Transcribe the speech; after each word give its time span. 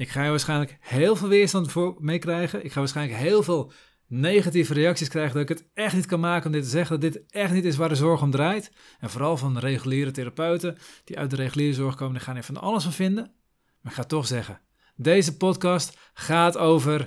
Ik 0.00 0.08
ga 0.08 0.22
je 0.22 0.30
waarschijnlijk 0.30 0.76
heel 0.80 1.16
veel 1.16 1.28
weerstand 1.28 1.72
voor 1.72 1.96
meekrijgen. 1.98 2.64
Ik 2.64 2.72
ga 2.72 2.78
waarschijnlijk 2.78 3.18
heel 3.18 3.42
veel 3.42 3.72
negatieve 4.06 4.74
reacties 4.74 5.08
krijgen 5.08 5.32
dat 5.32 5.42
ik 5.42 5.48
het 5.48 5.68
echt 5.74 5.94
niet 5.94 6.06
kan 6.06 6.20
maken 6.20 6.46
om 6.46 6.52
dit 6.52 6.62
te 6.62 6.68
zeggen, 6.68 7.00
dat 7.00 7.12
dit 7.12 7.24
echt 7.30 7.52
niet 7.52 7.64
is 7.64 7.76
waar 7.76 7.88
de 7.88 7.94
zorg 7.94 8.22
om 8.22 8.30
draait. 8.30 8.72
En 9.00 9.10
vooral 9.10 9.36
van 9.36 9.58
reguliere 9.58 10.10
therapeuten 10.10 10.78
die 11.04 11.18
uit 11.18 11.30
de 11.30 11.36
reguliere 11.36 11.74
zorg 11.74 11.94
komen, 11.94 12.14
die 12.14 12.22
gaan 12.22 12.36
er 12.36 12.42
van 12.42 12.56
alles 12.56 12.82
van 12.82 12.92
vinden. 12.92 13.32
Maar 13.80 13.92
ik 13.92 13.98
ga 13.98 14.04
toch 14.04 14.26
zeggen, 14.26 14.60
deze 14.96 15.36
podcast 15.36 15.98
gaat 16.12 16.56
over 16.56 17.06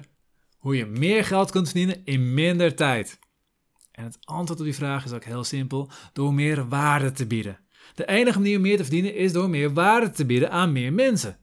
hoe 0.57 0.75
je 0.75 0.85
meer 0.85 1.25
geld 1.25 1.51
kunt 1.51 1.69
verdienen 1.69 2.01
in 2.05 2.33
minder 2.33 2.75
tijd. 2.75 3.19
En 3.91 4.03
het 4.03 4.17
antwoord 4.23 4.59
op 4.59 4.65
die 4.65 4.75
vraag 4.75 5.05
is 5.05 5.11
ook 5.11 5.23
heel 5.23 5.43
simpel: 5.43 5.89
door 6.13 6.33
meer 6.33 6.67
waarde 6.67 7.11
te 7.11 7.27
bieden. 7.27 7.59
De 7.95 8.05
enige 8.05 8.39
manier 8.39 8.55
om 8.55 8.61
meer 8.61 8.77
te 8.77 8.83
verdienen 8.83 9.15
is 9.15 9.33
door 9.33 9.49
meer 9.49 9.73
waarde 9.73 10.09
te 10.09 10.25
bieden 10.25 10.51
aan 10.51 10.71
meer 10.71 10.93
mensen. 10.93 11.37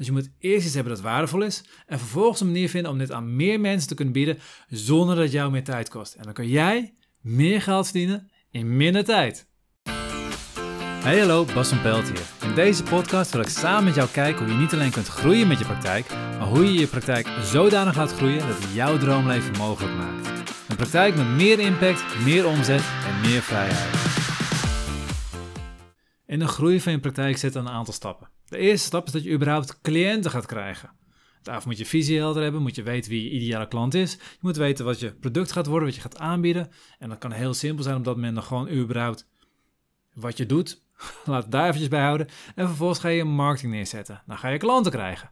Dus 0.00 0.08
je 0.08 0.14
moet 0.14 0.30
eerst 0.38 0.66
iets 0.66 0.74
hebben 0.74 0.92
dat 0.92 1.02
waardevol 1.02 1.42
is 1.42 1.64
en 1.86 1.98
vervolgens 1.98 2.40
een 2.40 2.46
manier 2.46 2.68
vinden 2.68 2.90
om 2.90 2.98
dit 2.98 3.12
aan 3.12 3.36
meer 3.36 3.60
mensen 3.60 3.88
te 3.88 3.94
kunnen 3.94 4.14
bieden 4.14 4.38
zonder 4.68 5.14
dat 5.14 5.24
het 5.24 5.32
jou 5.32 5.50
meer 5.50 5.64
tijd 5.64 5.88
kost. 5.88 6.14
En 6.14 6.22
dan 6.22 6.32
kun 6.32 6.48
jij 6.48 6.94
meer 7.20 7.62
geld 7.62 7.84
verdienen 7.84 8.30
in 8.50 8.76
minder 8.76 9.04
tijd. 9.04 9.46
Hey 11.02 11.18
hallo, 11.18 11.44
Bas 11.54 11.68
van 11.68 11.82
Pelt 11.82 12.08
hier. 12.08 12.48
In 12.48 12.54
deze 12.54 12.82
podcast 12.82 13.32
wil 13.32 13.40
ik 13.40 13.48
samen 13.48 13.84
met 13.84 13.94
jou 13.94 14.08
kijken 14.08 14.44
hoe 14.44 14.54
je 14.54 14.60
niet 14.60 14.72
alleen 14.72 14.90
kunt 14.90 15.06
groeien 15.06 15.48
met 15.48 15.58
je 15.58 15.64
praktijk, 15.64 16.08
maar 16.08 16.48
hoe 16.48 16.64
je 16.64 16.80
je 16.80 16.86
praktijk 16.86 17.26
zodanig 17.42 17.96
laat 17.96 18.12
groeien 18.12 18.48
dat 18.48 18.62
het 18.62 18.74
jouw 18.74 18.98
droomleven 18.98 19.56
mogelijk 19.56 19.94
maakt. 19.94 20.28
Een 20.68 20.76
praktijk 20.76 21.16
met 21.16 21.26
meer 21.26 21.58
impact, 21.58 22.24
meer 22.24 22.46
omzet 22.46 22.82
en 23.06 23.20
meer 23.20 23.42
vrijheid. 23.42 24.08
In 26.26 26.38
de 26.38 26.48
groei 26.48 26.80
van 26.80 26.92
je 26.92 27.00
praktijk 27.00 27.36
zitten 27.38 27.60
een 27.60 27.72
aantal 27.72 27.94
stappen. 27.94 28.28
De 28.50 28.58
eerste 28.58 28.86
stap 28.86 29.06
is 29.06 29.12
dat 29.12 29.22
je 29.22 29.30
überhaupt 29.30 29.80
cliënten 29.80 30.30
gaat 30.30 30.46
krijgen. 30.46 30.90
Daarvoor 31.42 31.68
moet 31.68 31.78
je 31.78 31.86
visie 31.86 32.18
helder 32.18 32.42
hebben, 32.42 32.62
moet 32.62 32.74
je 32.74 32.82
weten 32.82 33.10
wie 33.10 33.24
je 33.24 33.30
ideale 33.30 33.68
klant 33.68 33.94
is. 33.94 34.12
Je 34.12 34.38
moet 34.40 34.56
weten 34.56 34.84
wat 34.84 35.00
je 35.00 35.14
product 35.14 35.52
gaat 35.52 35.66
worden, 35.66 35.86
wat 35.86 35.94
je 35.94 36.00
gaat 36.00 36.18
aanbieden. 36.18 36.70
En 36.98 37.08
dat 37.08 37.18
kan 37.18 37.32
heel 37.32 37.54
simpel 37.54 37.84
zijn, 37.84 37.96
omdat 37.96 38.16
men 38.16 38.34
dan 38.34 38.42
gewoon 38.42 38.68
überhaupt 38.68 39.28
wat 40.14 40.36
je 40.36 40.46
doet, 40.46 40.82
laat 41.24 41.42
het 41.42 41.52
daar 41.52 41.66
eventjes 41.66 41.88
bij 41.88 42.02
houden. 42.02 42.28
En 42.54 42.66
vervolgens 42.66 43.00
ga 43.00 43.08
je 43.08 43.24
marketing 43.24 43.72
neerzetten. 43.72 44.22
Dan 44.26 44.38
ga 44.38 44.48
je 44.48 44.58
klanten 44.58 44.92
krijgen. 44.92 45.30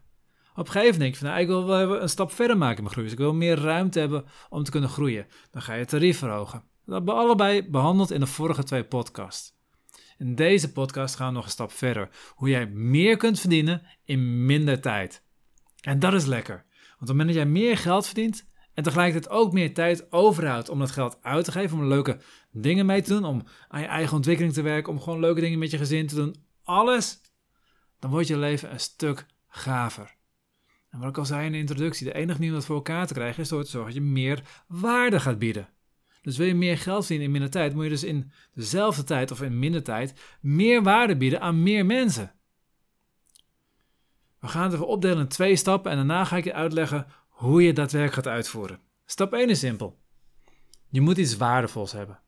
Op 0.54 0.66
een 0.66 0.72
gegeven 0.72 0.98
moment 0.98 1.00
denk 1.00 1.16
van, 1.16 1.26
nou, 1.26 1.40
ik 1.40 1.46
wil 1.46 1.66
wel 1.66 2.02
een 2.02 2.08
stap 2.08 2.32
verder 2.32 2.58
maken 2.58 2.76
in 2.76 2.82
mijn 2.82 2.94
groei. 2.94 3.06
Dus 3.06 3.16
ik 3.16 3.22
wil 3.22 3.34
meer 3.34 3.58
ruimte 3.58 3.98
hebben 3.98 4.24
om 4.48 4.64
te 4.64 4.70
kunnen 4.70 4.90
groeien. 4.90 5.26
Dan 5.50 5.62
ga 5.62 5.74
je 5.74 5.84
tarief 5.84 6.18
verhogen. 6.18 6.62
Dat 6.84 6.94
hebben 6.94 7.14
we 7.14 7.20
allebei 7.20 7.70
behandeld 7.70 8.10
in 8.10 8.20
de 8.20 8.26
vorige 8.26 8.62
twee 8.62 8.84
podcasts. 8.84 9.57
In 10.18 10.34
deze 10.34 10.72
podcast 10.72 11.14
gaan 11.14 11.28
we 11.28 11.34
nog 11.34 11.44
een 11.44 11.50
stap 11.50 11.72
verder. 11.72 12.08
Hoe 12.34 12.48
jij 12.48 12.66
meer 12.66 13.16
kunt 13.16 13.40
verdienen 13.40 13.82
in 14.04 14.46
minder 14.46 14.80
tijd. 14.80 15.22
En 15.80 15.98
dat 15.98 16.12
is 16.12 16.24
lekker. 16.24 16.54
Want 16.54 16.92
op 16.92 16.98
het 16.98 17.08
moment 17.08 17.28
dat 17.28 17.36
jij 17.36 17.46
meer 17.46 17.76
geld 17.76 18.06
verdient 18.06 18.48
en 18.74 18.82
tegelijkertijd 18.82 19.32
ook 19.32 19.52
meer 19.52 19.74
tijd 19.74 20.12
overhoudt 20.12 20.68
om 20.68 20.78
dat 20.78 20.90
geld 20.90 21.18
uit 21.22 21.44
te 21.44 21.52
geven, 21.52 21.78
om 21.78 21.84
leuke 21.84 22.18
dingen 22.50 22.86
mee 22.86 23.02
te 23.02 23.08
doen, 23.08 23.24
om 23.24 23.42
aan 23.68 23.80
je 23.80 23.86
eigen 23.86 24.16
ontwikkeling 24.16 24.54
te 24.54 24.62
werken, 24.62 24.92
om 24.92 25.00
gewoon 25.00 25.20
leuke 25.20 25.40
dingen 25.40 25.58
met 25.58 25.70
je 25.70 25.78
gezin 25.78 26.06
te 26.06 26.14
doen, 26.14 26.34
alles, 26.62 27.20
dan 27.98 28.10
wordt 28.10 28.26
je 28.26 28.38
leven 28.38 28.72
een 28.72 28.80
stuk 28.80 29.26
gaver. 29.48 30.16
En 30.90 30.98
wat 30.98 31.08
ik 31.08 31.18
al 31.18 31.24
zei 31.24 31.46
in 31.46 31.52
de 31.52 31.58
introductie, 31.58 32.06
de 32.06 32.14
enige 32.14 32.38
manier 32.38 32.48
om 32.48 32.56
dat 32.56 32.66
voor 32.66 32.76
elkaar 32.76 33.06
te 33.06 33.14
krijgen 33.14 33.42
is 33.42 33.48
door 33.48 33.64
te 33.64 33.70
zorgen 33.70 33.94
dat 33.94 34.02
je 34.02 34.10
meer 34.10 34.42
waarde 34.66 35.20
gaat 35.20 35.38
bieden. 35.38 35.68
Dus 36.28 36.36
wil 36.36 36.46
je 36.46 36.54
meer 36.54 36.78
geld 36.78 36.98
verdienen 36.98 37.26
in 37.26 37.32
minder 37.32 37.50
tijd, 37.50 37.74
moet 37.74 37.84
je 37.84 37.90
dus 37.90 38.04
in 38.04 38.30
dezelfde 38.54 39.04
tijd 39.04 39.30
of 39.30 39.42
in 39.42 39.58
minder 39.58 39.82
tijd 39.82 40.12
meer 40.40 40.82
waarde 40.82 41.16
bieden 41.16 41.40
aan 41.40 41.62
meer 41.62 41.86
mensen. 41.86 42.32
We 44.40 44.48
gaan 44.48 44.62
het 44.62 44.72
even 44.72 44.86
opdelen 44.86 45.18
in 45.18 45.28
twee 45.28 45.56
stappen 45.56 45.90
en 45.90 45.96
daarna 45.96 46.24
ga 46.24 46.36
ik 46.36 46.44
je 46.44 46.54
uitleggen 46.54 47.06
hoe 47.28 47.62
je 47.62 47.72
dat 47.72 47.92
werk 47.92 48.12
gaat 48.12 48.26
uitvoeren. 48.26 48.80
Stap 49.04 49.32
1 49.32 49.48
is 49.48 49.58
simpel. 49.58 49.98
Je 50.88 51.00
moet 51.00 51.16
iets 51.16 51.36
waardevols 51.36 51.92
hebben. 51.92 52.20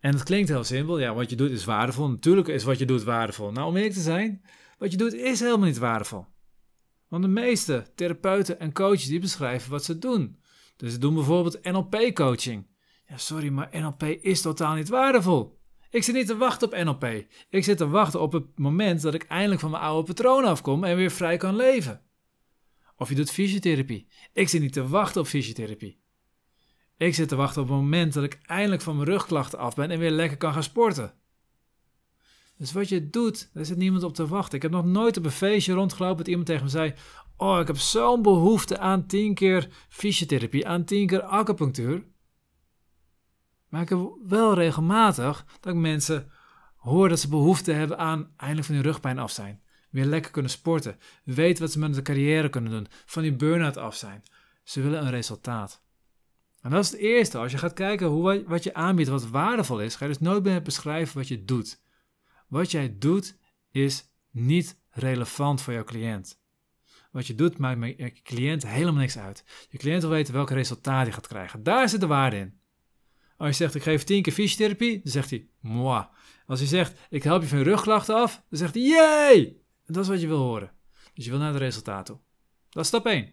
En 0.00 0.12
het 0.12 0.22
klinkt 0.22 0.48
heel 0.48 0.64
simpel. 0.64 0.98
Ja, 0.98 1.14
wat 1.14 1.30
je 1.30 1.36
doet 1.36 1.50
is 1.50 1.64
waardevol. 1.64 2.08
Natuurlijk 2.08 2.48
is 2.48 2.64
wat 2.64 2.78
je 2.78 2.86
doet 2.86 3.02
waardevol. 3.02 3.52
Nou, 3.52 3.68
om 3.68 3.76
eerlijk 3.76 3.94
te 3.94 4.00
zijn, 4.00 4.42
wat 4.78 4.90
je 4.90 4.96
doet 4.96 5.14
is 5.14 5.40
helemaal 5.40 5.66
niet 5.66 5.78
waardevol. 5.78 6.26
Want 7.08 7.22
de 7.22 7.28
meeste 7.28 7.86
therapeuten 7.94 8.60
en 8.60 8.72
coaches 8.72 9.06
die 9.06 9.20
beschrijven 9.20 9.70
wat 9.70 9.84
ze 9.84 9.98
doen. 9.98 10.38
Dus 10.76 10.92
ze 10.92 10.98
doen 10.98 11.14
bijvoorbeeld 11.14 11.64
NLP-coaching. 11.64 12.70
Ja, 13.12 13.18
sorry, 13.18 13.48
maar 13.48 13.68
NLP 13.72 14.02
is 14.02 14.40
totaal 14.40 14.74
niet 14.74 14.88
waardevol. 14.88 15.60
Ik 15.90 16.02
zit 16.02 16.14
niet 16.14 16.26
te 16.26 16.36
wachten 16.36 16.68
op 16.68 16.84
NLP. 16.84 17.24
Ik 17.50 17.64
zit 17.64 17.76
te 17.76 17.88
wachten 17.88 18.20
op 18.20 18.32
het 18.32 18.58
moment 18.58 19.02
dat 19.02 19.14
ik 19.14 19.22
eindelijk 19.22 19.60
van 19.60 19.70
mijn 19.70 19.82
oude 19.82 20.06
patroon 20.06 20.44
afkom 20.44 20.84
en 20.84 20.96
weer 20.96 21.10
vrij 21.10 21.36
kan 21.36 21.56
leven. 21.56 22.02
Of 22.96 23.08
je 23.08 23.14
doet 23.14 23.30
fysiotherapie. 23.30 24.08
Ik 24.32 24.48
zit 24.48 24.60
niet 24.60 24.72
te 24.72 24.88
wachten 24.88 25.20
op 25.20 25.26
fysiotherapie. 25.26 26.00
Ik 26.96 27.14
zit 27.14 27.28
te 27.28 27.36
wachten 27.36 27.62
op 27.62 27.68
het 27.68 27.76
moment 27.76 28.12
dat 28.12 28.24
ik 28.24 28.38
eindelijk 28.42 28.82
van 28.82 28.96
mijn 28.96 29.08
rugklachten 29.08 29.58
af 29.58 29.74
ben 29.74 29.90
en 29.90 29.98
weer 29.98 30.10
lekker 30.10 30.36
kan 30.36 30.52
gaan 30.52 30.62
sporten. 30.62 31.14
Dus 32.56 32.72
wat 32.72 32.88
je 32.88 33.10
doet, 33.10 33.50
daar 33.52 33.64
zit 33.64 33.76
niemand 33.76 34.02
op 34.02 34.14
te 34.14 34.26
wachten. 34.26 34.56
Ik 34.56 34.62
heb 34.62 34.70
nog 34.70 34.84
nooit 34.84 35.16
op 35.16 35.24
een 35.24 35.30
feestje 35.30 35.72
rondgelopen 35.72 36.16
dat 36.16 36.28
iemand 36.28 36.46
tegen 36.46 36.64
me 36.64 36.70
zei: 36.70 36.94
Oh, 37.36 37.60
ik 37.60 37.66
heb 37.66 37.78
zo'n 37.78 38.22
behoefte 38.22 38.78
aan 38.78 39.06
tien 39.06 39.34
keer 39.34 39.68
fysiotherapie, 39.88 40.66
aan 40.66 40.84
tien 40.84 41.06
keer 41.06 41.22
acupunctuur. 41.22 42.10
Maar 43.72 43.82
ik 43.82 43.88
heb 43.88 43.98
wel 44.26 44.54
regelmatig 44.54 45.44
dat 45.60 45.74
ik 45.74 45.80
mensen 45.80 46.30
hoor 46.76 47.08
dat 47.08 47.20
ze 47.20 47.28
behoefte 47.28 47.72
hebben 47.72 47.98
aan 47.98 48.32
eindelijk 48.36 48.66
van 48.66 48.74
die 48.74 48.84
rugpijn 48.84 49.18
af 49.18 49.30
zijn. 49.30 49.62
Weer 49.90 50.04
lekker 50.04 50.30
kunnen 50.30 50.50
sporten. 50.50 50.98
Weten 51.24 51.62
wat 51.62 51.72
ze 51.72 51.78
met 51.78 51.94
hun 51.94 52.04
carrière 52.04 52.48
kunnen 52.48 52.70
doen. 52.70 52.86
Van 53.06 53.22
die 53.22 53.32
burn-out 53.32 53.76
af 53.76 53.96
zijn. 53.96 54.22
Ze 54.62 54.80
willen 54.80 55.02
een 55.02 55.10
resultaat. 55.10 55.82
En 56.60 56.70
dat 56.70 56.84
is 56.84 56.90
het 56.90 57.00
eerste. 57.00 57.38
Als 57.38 57.52
je 57.52 57.58
gaat 57.58 57.72
kijken 57.72 58.06
hoe, 58.06 58.44
wat 58.46 58.62
je 58.62 58.74
aanbiedt, 58.74 59.08
wat 59.08 59.28
waardevol 59.28 59.80
is, 59.80 59.96
ga 59.96 60.04
je 60.04 60.10
dus 60.10 60.20
nooit 60.20 60.44
meer 60.44 60.62
beschrijven 60.62 61.16
wat 61.16 61.28
je 61.28 61.44
doet. 61.44 61.80
Wat 62.48 62.70
jij 62.70 62.96
doet 62.98 63.36
is 63.70 64.04
niet 64.30 64.80
relevant 64.90 65.60
voor 65.60 65.72
jouw 65.72 65.84
cliënt. 65.84 66.40
Wat 67.10 67.26
je 67.26 67.34
doet 67.34 67.58
maakt 67.58 67.96
je 67.96 68.12
cliënt 68.22 68.66
helemaal 68.66 69.00
niks 69.00 69.18
uit. 69.18 69.44
Je 69.70 69.78
cliënt 69.78 70.02
wil 70.02 70.10
weten 70.10 70.34
welk 70.34 70.50
resultaat 70.50 71.02
hij 71.02 71.12
gaat 71.12 71.26
krijgen. 71.26 71.62
Daar 71.62 71.88
zit 71.88 72.00
de 72.00 72.06
waarde 72.06 72.36
in. 72.36 72.60
Als 73.42 73.50
je 73.50 73.56
zegt, 73.56 73.74
ik 73.74 73.82
geef 73.82 74.04
tien 74.04 74.22
keer 74.22 74.32
fysiotherapie, 74.32 75.00
dan 75.02 75.12
zegt 75.12 75.30
hij, 75.30 75.48
moi. 75.60 76.06
Als 76.46 76.60
je 76.60 76.66
zegt, 76.66 76.98
ik 77.10 77.22
help 77.22 77.42
je 77.42 77.48
van 77.48 77.58
je 77.58 77.64
rugklachten 77.64 78.14
af, 78.14 78.42
dan 78.48 78.58
zegt 78.58 78.74
hij, 78.74 78.82
jee! 78.82 79.62
Dat 79.86 80.02
is 80.02 80.08
wat 80.08 80.20
je 80.20 80.26
wil 80.26 80.38
horen. 80.38 80.72
Dus 81.14 81.24
je 81.24 81.30
wil 81.30 81.38
naar 81.38 81.52
het 81.52 81.62
resultaat 81.62 82.06
toe. 82.06 82.18
Dat 82.68 82.82
is 82.82 82.88
stap 82.88 83.06
1. 83.06 83.32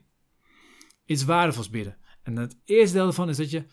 Iets 1.06 1.24
waardevols 1.24 1.70
bieden. 1.70 1.98
En 2.24 2.36
het 2.36 2.58
eerste 2.66 2.96
deel 2.96 3.04
daarvan 3.04 3.30
is 3.30 3.38
dat 3.38 3.50
je 3.50 3.66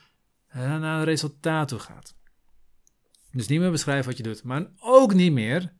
naar 0.52 0.98
het 0.98 1.08
resultaat 1.08 1.68
toe 1.68 1.78
gaat. 1.78 2.16
Dus 3.32 3.48
niet 3.48 3.60
meer 3.60 3.70
beschrijven 3.70 4.06
wat 4.06 4.16
je 4.16 4.22
doet, 4.22 4.42
maar 4.42 4.66
ook 4.78 5.14
niet 5.14 5.32
meer 5.32 5.72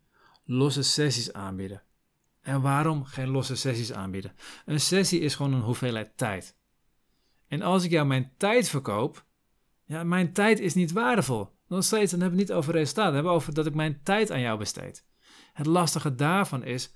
losse 0.45 0.83
sessies 0.83 1.33
aanbieden. 1.33 1.83
En 2.41 2.61
waarom 2.61 3.05
geen 3.05 3.29
losse 3.29 3.57
sessies 3.57 3.93
aanbieden? 3.93 4.35
Een 4.65 4.81
sessie 4.81 5.21
is 5.21 5.35
gewoon 5.35 5.53
een 5.53 5.61
hoeveelheid 5.61 6.17
tijd. 6.17 6.57
En 7.49 7.63
als 7.63 7.85
ik 7.85 7.91
jou 7.91 8.07
mijn 8.07 8.33
tijd 8.37 8.69
verkoop, 8.69 9.26
ja, 9.87 10.05
mijn 10.05 10.33
tijd 10.33 10.61
is 10.61 10.75
niet 10.75 10.93
waardevol. 10.93 11.55
Nog 11.69 11.85
steeds, 11.85 12.11
dan 12.11 12.21
hebben 12.21 12.39
we 12.39 12.45
het 12.45 12.53
niet 12.53 12.59
over 12.59 12.73
resultaten. 12.73 13.05
Dan 13.05 13.15
hebben 13.15 13.33
we 13.33 13.39
over 13.39 13.55
dat 13.55 13.67
ik 13.67 13.75
mijn 13.75 14.01
tijd 14.03 14.31
aan 14.31 14.41
jou 14.41 14.59
besteed. 14.59 15.05
Het 15.53 15.67
lastige 15.67 16.15
daarvan 16.15 16.65
is, 16.65 16.95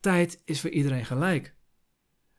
tijd 0.00 0.42
is 0.44 0.60
voor 0.60 0.70
iedereen 0.70 1.04
gelijk. 1.04 1.54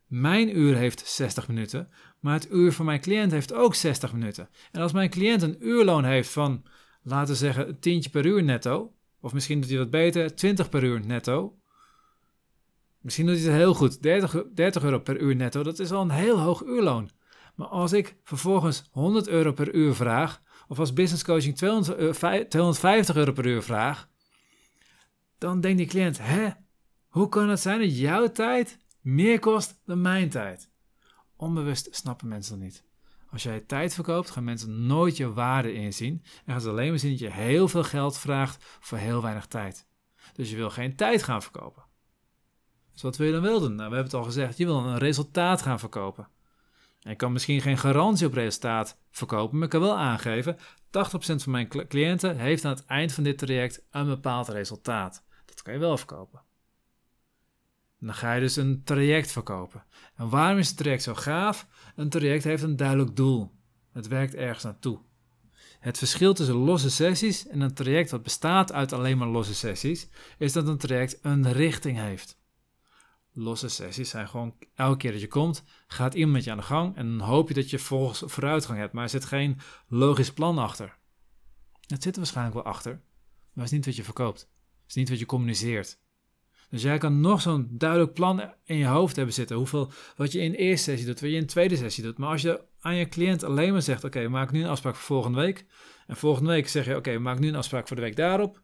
Mijn 0.07 0.57
uur 0.57 0.75
heeft 0.75 1.07
60 1.07 1.47
minuten, 1.47 1.89
maar 2.19 2.33
het 2.33 2.51
uur 2.51 2.73
van 2.73 2.85
mijn 2.85 3.01
cliënt 3.01 3.31
heeft 3.31 3.53
ook 3.53 3.75
60 3.75 4.13
minuten. 4.13 4.49
En 4.71 4.81
als 4.81 4.91
mijn 4.91 5.09
cliënt 5.09 5.41
een 5.41 5.67
uurloon 5.67 6.03
heeft 6.03 6.29
van, 6.29 6.63
laten 7.03 7.33
we 7.33 7.39
zeggen, 7.39 7.67
een 7.67 7.79
tientje 7.79 8.09
per 8.09 8.25
uur 8.25 8.43
netto, 8.43 8.93
of 9.19 9.33
misschien 9.33 9.61
doet 9.61 9.69
hij 9.69 9.79
wat 9.79 9.89
beter, 9.89 10.35
20 10.35 10.69
per 10.69 10.83
uur 10.83 11.05
netto. 11.05 11.57
Misschien 12.99 13.25
doet 13.25 13.35
hij 13.35 13.45
het 13.45 13.55
heel 13.55 13.73
goed, 13.73 14.01
30, 14.01 14.43
30 14.53 14.83
euro 14.83 14.99
per 14.99 15.19
uur 15.19 15.35
netto, 15.35 15.63
dat 15.63 15.79
is 15.79 15.91
al 15.91 16.01
een 16.01 16.09
heel 16.09 16.39
hoog 16.39 16.63
uurloon. 16.63 17.09
Maar 17.55 17.67
als 17.67 17.93
ik 17.93 18.15
vervolgens 18.23 18.83
100 18.91 19.27
euro 19.27 19.51
per 19.51 19.73
uur 19.73 19.93
vraag, 19.93 20.41
of 20.67 20.79
als 20.79 20.93
business 20.93 21.23
coaching 21.23 21.55
200, 21.55 22.49
250 22.49 23.15
euro 23.15 23.31
per 23.31 23.45
uur 23.45 23.63
vraag, 23.63 24.09
dan 25.37 25.61
denkt 25.61 25.77
die 25.77 25.87
cliënt: 25.87 26.17
hè, 26.21 26.49
hoe 27.07 27.29
kan 27.29 27.49
het 27.49 27.59
zijn 27.59 27.79
dat 27.79 27.97
jouw 27.97 28.31
tijd 28.31 28.77
meer 29.01 29.39
kost 29.39 29.81
dan 29.85 30.01
mijn 30.01 30.29
tijd? 30.29 30.69
Onbewust 31.35 31.87
snappen 31.91 32.27
mensen 32.27 32.53
dat 32.53 32.63
niet. 32.63 32.83
Als 33.31 33.43
jij 33.43 33.59
tijd 33.59 33.93
verkoopt, 33.93 34.29
gaan 34.29 34.43
mensen 34.43 34.85
nooit 34.85 35.17
je 35.17 35.33
waarde 35.33 35.73
inzien 35.73 36.23
en 36.45 36.51
gaan 36.51 36.61
ze 36.61 36.69
alleen 36.69 36.89
maar 36.89 36.99
zien 36.99 37.11
dat 37.11 37.19
je 37.19 37.31
heel 37.31 37.67
veel 37.67 37.83
geld 37.83 38.17
vraagt 38.17 38.63
voor 38.79 38.97
heel 38.97 39.21
weinig 39.21 39.45
tijd. 39.45 39.87
Dus 40.33 40.49
je 40.49 40.55
wil 40.55 40.69
geen 40.69 40.95
tijd 40.95 41.23
gaan 41.23 41.41
verkopen. 41.41 41.83
Dus 42.91 43.01
wat 43.01 43.17
wil 43.17 43.27
je 43.27 43.33
dan 43.33 43.41
wel 43.41 43.59
doen? 43.59 43.75
Nou, 43.75 43.89
we 43.89 43.95
hebben 43.95 44.03
het 44.03 44.13
al 44.13 44.23
gezegd, 44.23 44.57
je 44.57 44.65
wil 44.65 44.77
een 44.77 44.97
resultaat 44.97 45.61
gaan 45.61 45.79
verkopen. 45.79 46.27
Ik 47.03 47.17
kan 47.17 47.31
misschien 47.31 47.61
geen 47.61 47.77
garantie 47.77 48.27
op 48.27 48.33
resultaat 48.33 48.97
verkopen, 49.11 49.55
maar 49.55 49.63
ik 49.63 49.69
kan 49.69 49.81
wel 49.81 49.97
aangeven: 49.97 50.57
80% 50.57 50.59
van 51.19 51.51
mijn 51.51 51.67
cliënten 51.67 52.37
heeft 52.37 52.65
aan 52.65 52.73
het 52.73 52.85
eind 52.85 53.11
van 53.11 53.23
dit 53.23 53.37
traject 53.37 53.85
een 53.91 54.05
bepaald 54.05 54.47
resultaat. 54.47 55.23
Dat 55.45 55.61
kan 55.61 55.73
je 55.73 55.79
wel 55.79 55.97
verkopen. 55.97 56.41
Dan 57.99 58.13
ga 58.13 58.33
je 58.33 58.39
dus 58.39 58.55
een 58.55 58.81
traject 58.83 59.31
verkopen. 59.31 59.83
En 60.15 60.29
waarom 60.29 60.57
is 60.57 60.67
het 60.67 60.77
traject 60.77 61.03
zo 61.03 61.13
gaaf? 61.13 61.67
Een 61.95 62.09
traject 62.09 62.43
heeft 62.43 62.63
een 62.63 62.75
duidelijk 62.75 63.15
doel. 63.15 63.51
Het 63.91 64.07
werkt 64.07 64.35
ergens 64.35 64.63
naartoe. 64.63 64.99
Het 65.79 65.97
verschil 65.97 66.33
tussen 66.33 66.55
losse 66.55 66.89
sessies 66.89 67.47
en 67.47 67.61
een 67.61 67.73
traject 67.73 68.09
dat 68.09 68.23
bestaat 68.23 68.71
uit 68.73 68.93
alleen 68.93 69.17
maar 69.17 69.27
losse 69.27 69.55
sessies, 69.55 70.07
is 70.37 70.53
dat 70.53 70.67
een 70.67 70.77
traject 70.77 71.19
een 71.21 71.51
richting 71.51 71.97
heeft. 71.97 72.41
Losse 73.33 73.67
sessies 73.67 74.09
zijn 74.09 74.27
gewoon 74.27 74.55
elke 74.73 74.97
keer 74.97 75.11
dat 75.11 75.21
je 75.21 75.27
komt, 75.27 75.63
gaat 75.87 76.13
iemand 76.13 76.33
met 76.33 76.43
je 76.43 76.51
aan 76.51 76.57
de 76.57 76.63
gang 76.63 76.95
en 76.95 77.17
dan 77.17 77.27
hoop 77.27 77.47
je 77.47 77.53
dat 77.53 77.69
je 77.69 77.79
volgens 77.79 78.23
vooruitgang 78.25 78.79
hebt, 78.79 78.93
maar 78.93 79.03
er 79.03 79.09
zit 79.09 79.25
geen 79.25 79.59
logisch 79.87 80.33
plan 80.33 80.57
achter. 80.57 80.97
Het 81.87 82.03
zit 82.03 82.13
er 82.13 82.19
waarschijnlijk 82.19 82.55
wel 82.55 82.73
achter, 82.73 82.91
maar 82.91 83.63
het 83.63 83.65
is 83.65 83.71
niet 83.71 83.85
wat 83.85 83.95
je 83.95 84.03
verkoopt. 84.03 84.39
Het 84.39 84.89
is 84.89 84.95
niet 84.95 85.09
wat 85.09 85.19
je 85.19 85.25
communiceert. 85.25 86.01
Dus 86.69 86.81
jij 86.81 86.97
kan 86.97 87.21
nog 87.21 87.41
zo'n 87.41 87.67
duidelijk 87.71 88.13
plan 88.13 88.53
in 88.63 88.77
je 88.77 88.85
hoofd 88.85 89.15
hebben 89.15 89.33
zitten. 89.33 89.55
Hoeveel, 89.55 89.91
wat 90.15 90.31
je 90.31 90.39
in 90.39 90.51
de 90.51 90.57
eerste 90.57 90.83
sessie 90.83 91.05
doet, 91.05 91.19
wat 91.19 91.29
je 91.29 91.35
in 91.35 91.41
de 91.41 91.47
tweede 91.47 91.75
sessie 91.75 92.03
doet. 92.03 92.17
Maar 92.17 92.29
als 92.29 92.41
je 92.41 92.63
aan 92.79 92.95
je 92.95 93.07
cliënt 93.07 93.43
alleen 93.43 93.71
maar 93.71 93.81
zegt: 93.81 94.03
Oké, 94.03 94.27
maak 94.27 94.51
nu 94.51 94.61
een 94.61 94.69
afspraak 94.69 94.95
voor 94.95 95.05
volgende 95.05 95.39
week. 95.39 95.65
En 96.07 96.15
volgende 96.15 96.49
week 96.49 96.67
zeg 96.67 96.85
je: 96.85 96.95
Oké, 96.95 97.17
maak 97.17 97.39
nu 97.39 97.47
een 97.47 97.55
afspraak 97.55 97.87
voor 97.87 97.95
de 97.95 98.01
week 98.01 98.15
daarop. 98.15 98.61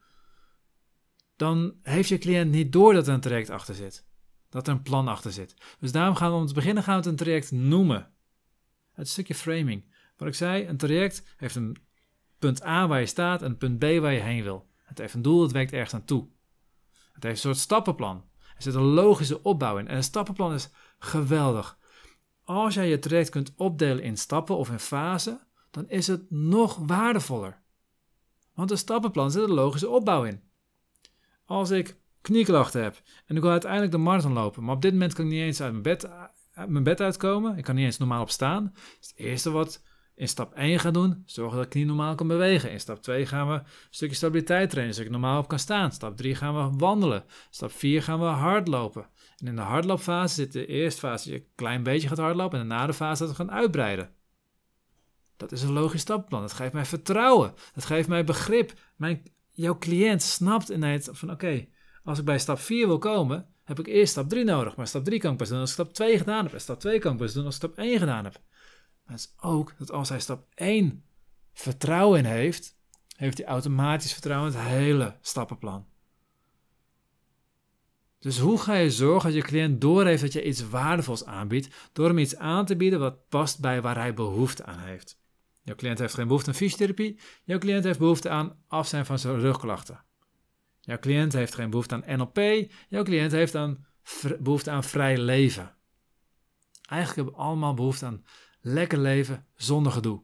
Dan 1.36 1.76
heeft 1.82 2.10
je 2.10 2.18
cliënt 2.18 2.52
niet 2.52 2.72
door 2.72 2.94
dat 2.94 3.08
er 3.08 3.14
een 3.14 3.20
traject 3.20 3.50
achter 3.50 3.76
zit. 3.76 4.08
Dat 4.50 4.68
er 4.68 4.74
een 4.74 4.82
plan 4.82 5.08
achter 5.08 5.32
zit. 5.32 5.56
Dus 5.80 5.92
daarom 5.92 6.16
gaan 6.16 6.32
we 6.32 6.38
om 6.38 6.46
te 6.46 6.54
beginnen 6.54 6.84
gaan 6.84 6.94
we 6.94 7.00
het 7.00 7.10
een 7.10 7.26
traject 7.26 7.52
noemen. 7.52 8.14
Het 8.92 9.10
stukje 9.10 9.36
framing. 9.36 9.94
Wat 10.18 10.28
ik 10.28 10.34
zei, 10.34 10.68
een 10.68 10.78
traject 10.78 11.34
heeft 11.38 11.56
een 11.56 11.78
punt 12.40 12.64
A 12.64 12.88
waar 12.88 13.00
je 13.00 13.06
staat 13.06 13.42
en 13.42 13.50
een 13.50 13.58
punt 13.58 13.80
B 13.80 13.82
waar 13.82 14.14
je 14.14 14.20
heen 14.20 14.44
wil. 14.44 14.70
Het 14.84 14.98
heeft 14.98 15.14
een 15.14 15.22
doel, 15.22 15.42
het 15.42 15.52
werkt 15.52 15.74
ergens 15.74 15.92
naartoe. 15.92 16.28
Het 17.12 17.24
heeft 17.24 17.36
een 17.36 17.42
soort 17.42 17.58
stappenplan. 17.58 18.24
Er 18.56 18.64
zit 18.64 18.74
een 18.74 18.82
logische 18.82 19.44
opbouw 19.44 19.78
in. 19.78 19.88
En 19.88 19.96
een 19.96 20.04
stappenplan 20.04 20.54
is 20.54 20.70
geweldig. 21.00 21.78
Als 22.44 22.74
jij 22.74 22.90
je 22.90 23.00
traject 23.00 23.30
kunt 23.30 23.54
opdelen 23.56 24.04
in 24.04 24.18
stappen 24.18 24.58
of 24.58 24.70
in 24.70 24.80
fasen, 24.80 25.48
dan 25.72 25.90
is 25.90 26.08
het 26.08 26.32
nog 26.32 26.76
waardevoller. 26.76 27.62
Want 28.54 28.72
een 28.72 28.78
stappenplan 28.78 29.32
zit 29.32 29.44
een 29.44 29.54
logische 29.54 29.90
opbouw 29.90 30.24
in. 30.24 30.42
Als 31.46 31.70
ik 31.70 31.98
knieklachten 32.22 32.84
heb 32.84 33.02
en 33.26 33.36
ik 33.36 33.42
wil 33.42 33.52
uiteindelijk 33.52 33.92
de 33.92 33.98
marathon 33.98 34.34
lopen, 34.34 34.64
maar 34.64 34.76
op 34.76 34.82
dit 34.82 34.92
moment 34.92 35.14
kan 35.14 35.26
ik 35.26 35.32
niet 35.32 35.42
eens 35.42 35.62
uit 35.62 35.72
mijn 35.72 35.84
bed, 35.84 36.10
mijn 36.68 36.84
bed 36.84 37.02
uitkomen, 37.02 37.58
ik 37.58 37.64
kan 37.64 37.76
niet 37.76 37.86
eens 37.86 37.98
normaal 37.98 38.22
opstaan. 38.22 38.72
Dus 38.74 39.10
het 39.10 39.14
eerste 39.16 39.52
wat 39.52 39.82
in 40.20 40.28
stap 40.28 40.54
1 40.54 40.80
gaan 40.80 40.94
doen, 40.94 41.24
zorgen 41.26 41.58
dat 41.58 41.66
ik 41.66 41.74
niet 41.74 41.88
normaal 41.88 42.16
kan 42.16 42.28
bewegen. 42.28 42.72
In 42.72 42.80
stap 42.80 43.02
2 43.02 43.26
gaan 43.26 43.48
we 43.48 43.54
een 43.54 43.64
stukje 43.90 44.16
stabiliteit 44.16 44.70
trainen, 44.70 44.96
zodat 44.96 45.12
ik 45.12 45.20
normaal 45.20 45.40
op 45.40 45.48
kan 45.48 45.60
staan. 45.60 45.92
Stap 45.92 46.18
3 46.18 46.36
gaan 46.36 46.56
we 46.56 46.78
wandelen. 46.78 47.24
Stap 47.50 47.72
4 47.72 48.04
gaan 48.04 48.20
we 48.20 48.26
hardlopen. 48.26 49.08
En 49.38 49.48
in 49.48 49.56
de 49.56 49.62
hardloopfase 49.62 50.34
zit 50.34 50.52
de 50.52 50.66
eerste 50.66 51.00
fase 51.00 51.30
dat 51.30 51.38
je 51.38 51.46
een 51.46 51.52
klein 51.56 51.84
beetje 51.84 52.08
gaat 52.08 52.18
hardlopen 52.18 52.60
en 52.60 52.68
daarna 52.68 52.88
de 52.88 52.94
fase 52.94 53.22
dat 53.22 53.30
we 53.32 53.44
gaan 53.44 53.52
uitbreiden. 53.52 54.10
Dat 55.38 55.52
is 55.52 55.62
een 55.62 55.72
logisch 55.74 56.02
stappenplan. 56.02 56.42
Dat 56.42 56.54
geeft 56.54 56.74
mij 56.74 56.86
vertrouwen. 56.86 57.54
Dat 57.74 57.86
geeft 57.86 58.08
mij 58.08 58.24
begrip. 58.24 58.74
Mijn, 58.96 59.24
jouw 59.50 59.78
cliënt 59.78 60.22
snapt 60.22 60.70
ineens 60.70 61.10
van 61.12 61.32
oké, 61.32 61.68
als 62.04 62.20
ik 62.20 62.26
bij 62.26 62.40
stap 62.40 62.60
4 62.60 62.88
wil 62.88 62.98
komen, 62.98 63.48
heb 63.64 63.80
ik 63.80 63.88
eerst 63.88 64.12
stap 64.12 64.30
3 64.30 64.44
nodig. 64.44 64.76
Maar 64.76 64.88
stap 64.88 65.04
3 65.04 65.20
kan 65.20 65.32
ik 65.32 65.38
pas 65.38 65.50
doen 65.50 65.60
als 65.60 65.70
ik 65.70 65.76
stap 65.76 65.94
2 65.94 66.18
gedaan 66.18 66.44
heb. 66.44 66.54
En 66.54 66.62
stap 66.62 66.80
2 66.80 67.00
kan 67.00 67.12
ik 67.12 67.18
pas 67.18 67.34
doen 67.34 67.46
als 67.46 67.56
ik 67.56 67.62
stap 67.62 67.78
1 67.78 68.00
gedaan 68.00 68.24
heb. 68.24 68.42
Maar 69.06 69.16
is 69.16 69.34
ook 69.38 69.74
dat 69.78 69.92
als 69.92 70.10
hij 70.10 70.20
stap 70.20 70.46
1 70.54 71.04
vertrouwen 71.54 72.20
in 72.20 72.26
heeft, 72.26 72.78
heeft 73.16 73.38
hij 73.38 73.48
automatisch 73.48 74.14
vertrouwen 74.14 74.52
in 74.52 74.58
het 74.58 74.68
hele 74.68 75.18
stappenplan. 75.22 75.88
Dus 78.20 78.40
hoe 78.40 78.58
ga 78.58 78.74
je 78.74 78.92
zorgen 78.92 79.34
dat 79.34 79.42
je 79.42 79.48
cliënt 79.48 79.82
doorheeft 79.82 80.22
dat 80.22 80.34
je 80.34 80.44
iets 80.44 80.70
waardevols 80.70 81.26
aanbiedt, 81.26 81.90
door 81.94 82.08
hem 82.08 82.18
iets 82.18 82.36
aan 82.36 82.66
te 82.66 82.76
bieden 82.76 83.00
wat 83.00 83.28
past 83.30 83.60
bij 83.60 83.82
waar 83.82 83.98
hij 83.98 84.14
behoefte 84.14 84.66
aan 84.66 84.80
heeft? 84.80 85.20
Jouw 85.64 85.76
cliënt 85.76 86.00
heeft 86.00 86.14
geen 86.14 86.28
behoefte 86.28 86.50
aan 86.50 86.56
fysiotherapie, 86.56 87.20
jouw 87.44 87.58
cliënt 87.58 87.84
heeft 87.84 88.00
behoefte 88.00 88.30
aan 88.30 88.64
afzijn 88.68 89.06
van 89.06 89.20
zijn 89.20 89.40
rugklachten. 89.40 90.04
Jouw 90.90 91.00
cliënt 91.00 91.34
heeft 91.34 91.56
geen 91.56 91.70
behoefte 91.70 91.96
aan 91.96 92.18
NLP, 92.18 92.70
jouw 92.88 93.04
cliënt 93.04 93.32
heeft 93.32 93.56
aan 93.56 93.86
behoefte 94.40 94.72
aan 94.72 94.84
vrij 94.84 95.18
leven. 95.18 95.76
Eigenlijk 96.90 97.16
hebben 97.16 97.34
we 97.34 97.50
allemaal 97.50 97.74
behoefte 97.74 98.06
aan 98.06 98.26
lekker 98.62 98.98
leven 98.98 99.46
zonder 99.56 99.92
gedoe. 99.92 100.22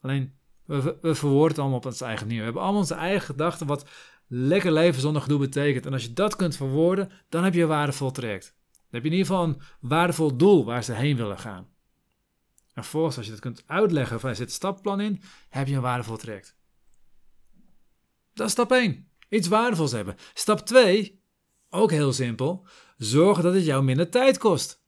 Alleen, 0.00 0.34
we, 0.64 0.98
we 1.00 1.14
verwoorden 1.14 1.48
het 1.48 1.58
allemaal 1.58 1.78
op 1.78 1.84
ons 1.86 2.00
eigen 2.00 2.26
manier. 2.26 2.38
We 2.38 2.44
hebben 2.44 2.62
allemaal 2.62 2.80
onze 2.80 2.94
eigen 2.94 3.26
gedachten 3.26 3.66
wat 3.66 3.88
lekker 4.26 4.72
leven 4.72 5.00
zonder 5.00 5.22
gedoe 5.22 5.38
betekent. 5.38 5.86
En 5.86 5.92
als 5.92 6.02
je 6.02 6.12
dat 6.12 6.36
kunt 6.36 6.56
verwoorden, 6.56 7.10
dan 7.28 7.44
heb 7.44 7.54
je 7.54 7.62
een 7.62 7.68
waardevol 7.68 8.10
traject. 8.10 8.54
Dan 8.72 8.82
heb 8.90 9.02
je 9.02 9.08
in 9.10 9.16
ieder 9.16 9.26
geval 9.26 9.44
een 9.44 9.60
waardevol 9.80 10.36
doel 10.36 10.64
waar 10.64 10.84
ze 10.84 10.92
heen 10.92 11.16
willen 11.16 11.38
gaan. 11.38 11.68
En 12.74 12.84
volgens, 12.84 13.16
als 13.16 13.26
je 13.26 13.32
dat 13.32 13.40
kunt 13.40 13.62
uitleggen 13.66 14.20
van 14.20 14.30
er 14.30 14.36
zit 14.36 14.46
een 14.46 14.52
stappenplan 14.52 15.00
in, 15.00 15.22
heb 15.48 15.66
je 15.66 15.74
een 15.74 15.80
waardevol 15.80 16.16
traject. 16.16 16.56
Dat 18.34 18.46
is 18.46 18.52
stap 18.52 18.72
1. 18.72 19.08
Iets 19.28 19.48
waardevols 19.48 19.92
hebben. 19.92 20.16
Stap 20.34 20.60
2, 20.60 21.20
ook 21.70 21.90
heel 21.90 22.12
simpel, 22.12 22.66
zorgen 22.96 23.42
dat 23.42 23.54
het 23.54 23.64
jou 23.64 23.84
minder 23.84 24.10
tijd 24.10 24.38
kost. 24.38 24.84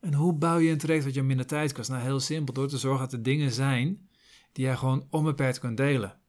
En 0.00 0.14
hoe 0.14 0.32
bouw 0.32 0.58
je 0.58 0.70
een 0.70 0.78
traject 0.78 1.04
wat 1.04 1.14
je 1.14 1.22
minder 1.22 1.46
tijd 1.46 1.72
kost? 1.72 1.88
Nou, 1.88 2.02
heel 2.02 2.20
simpel, 2.20 2.54
door 2.54 2.68
te 2.68 2.78
zorgen 2.78 3.00
dat 3.00 3.12
er 3.12 3.22
dingen 3.22 3.52
zijn 3.52 4.08
die 4.52 4.66
je 4.66 4.76
gewoon 4.76 5.06
onbeperkt 5.10 5.58
kunt 5.58 5.76
delen. 5.76 6.20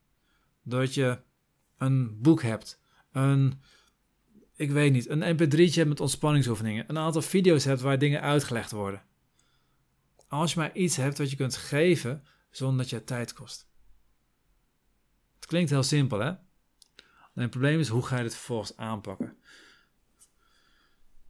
Doordat 0.63 0.93
je 0.93 1.19
een 1.77 2.21
boek 2.21 2.41
hebt, 2.41 2.81
een, 3.11 3.61
ik 4.55 4.71
weet 4.71 4.91
niet, 4.91 5.09
een 5.09 5.35
mp3'tje 5.35 5.73
hebt 5.73 5.89
met 5.89 5.99
ontspanningsoefeningen, 5.99 6.85
een 6.87 6.97
aantal 6.97 7.21
video's 7.21 7.63
hebt 7.63 7.81
waar 7.81 7.99
dingen 7.99 8.21
uitgelegd 8.21 8.71
worden. 8.71 9.03
Als 10.27 10.53
je 10.53 10.59
maar 10.59 10.75
iets 10.75 10.95
hebt 10.95 11.17
wat 11.17 11.29
je 11.29 11.35
kunt 11.35 11.55
geven 11.55 12.23
zonder 12.49 12.77
dat 12.77 12.89
je 12.89 13.03
tijd 13.03 13.33
kost. 13.33 13.69
Het 15.35 15.45
klinkt 15.45 15.69
heel 15.69 15.83
simpel, 15.83 16.19
hè? 16.19 16.33
Het 17.33 17.49
probleem 17.49 17.79
is, 17.79 17.87
hoe 17.87 18.05
ga 18.05 18.17
je 18.17 18.23
het 18.23 18.35
vervolgens 18.35 18.77
aanpakken? 18.77 19.37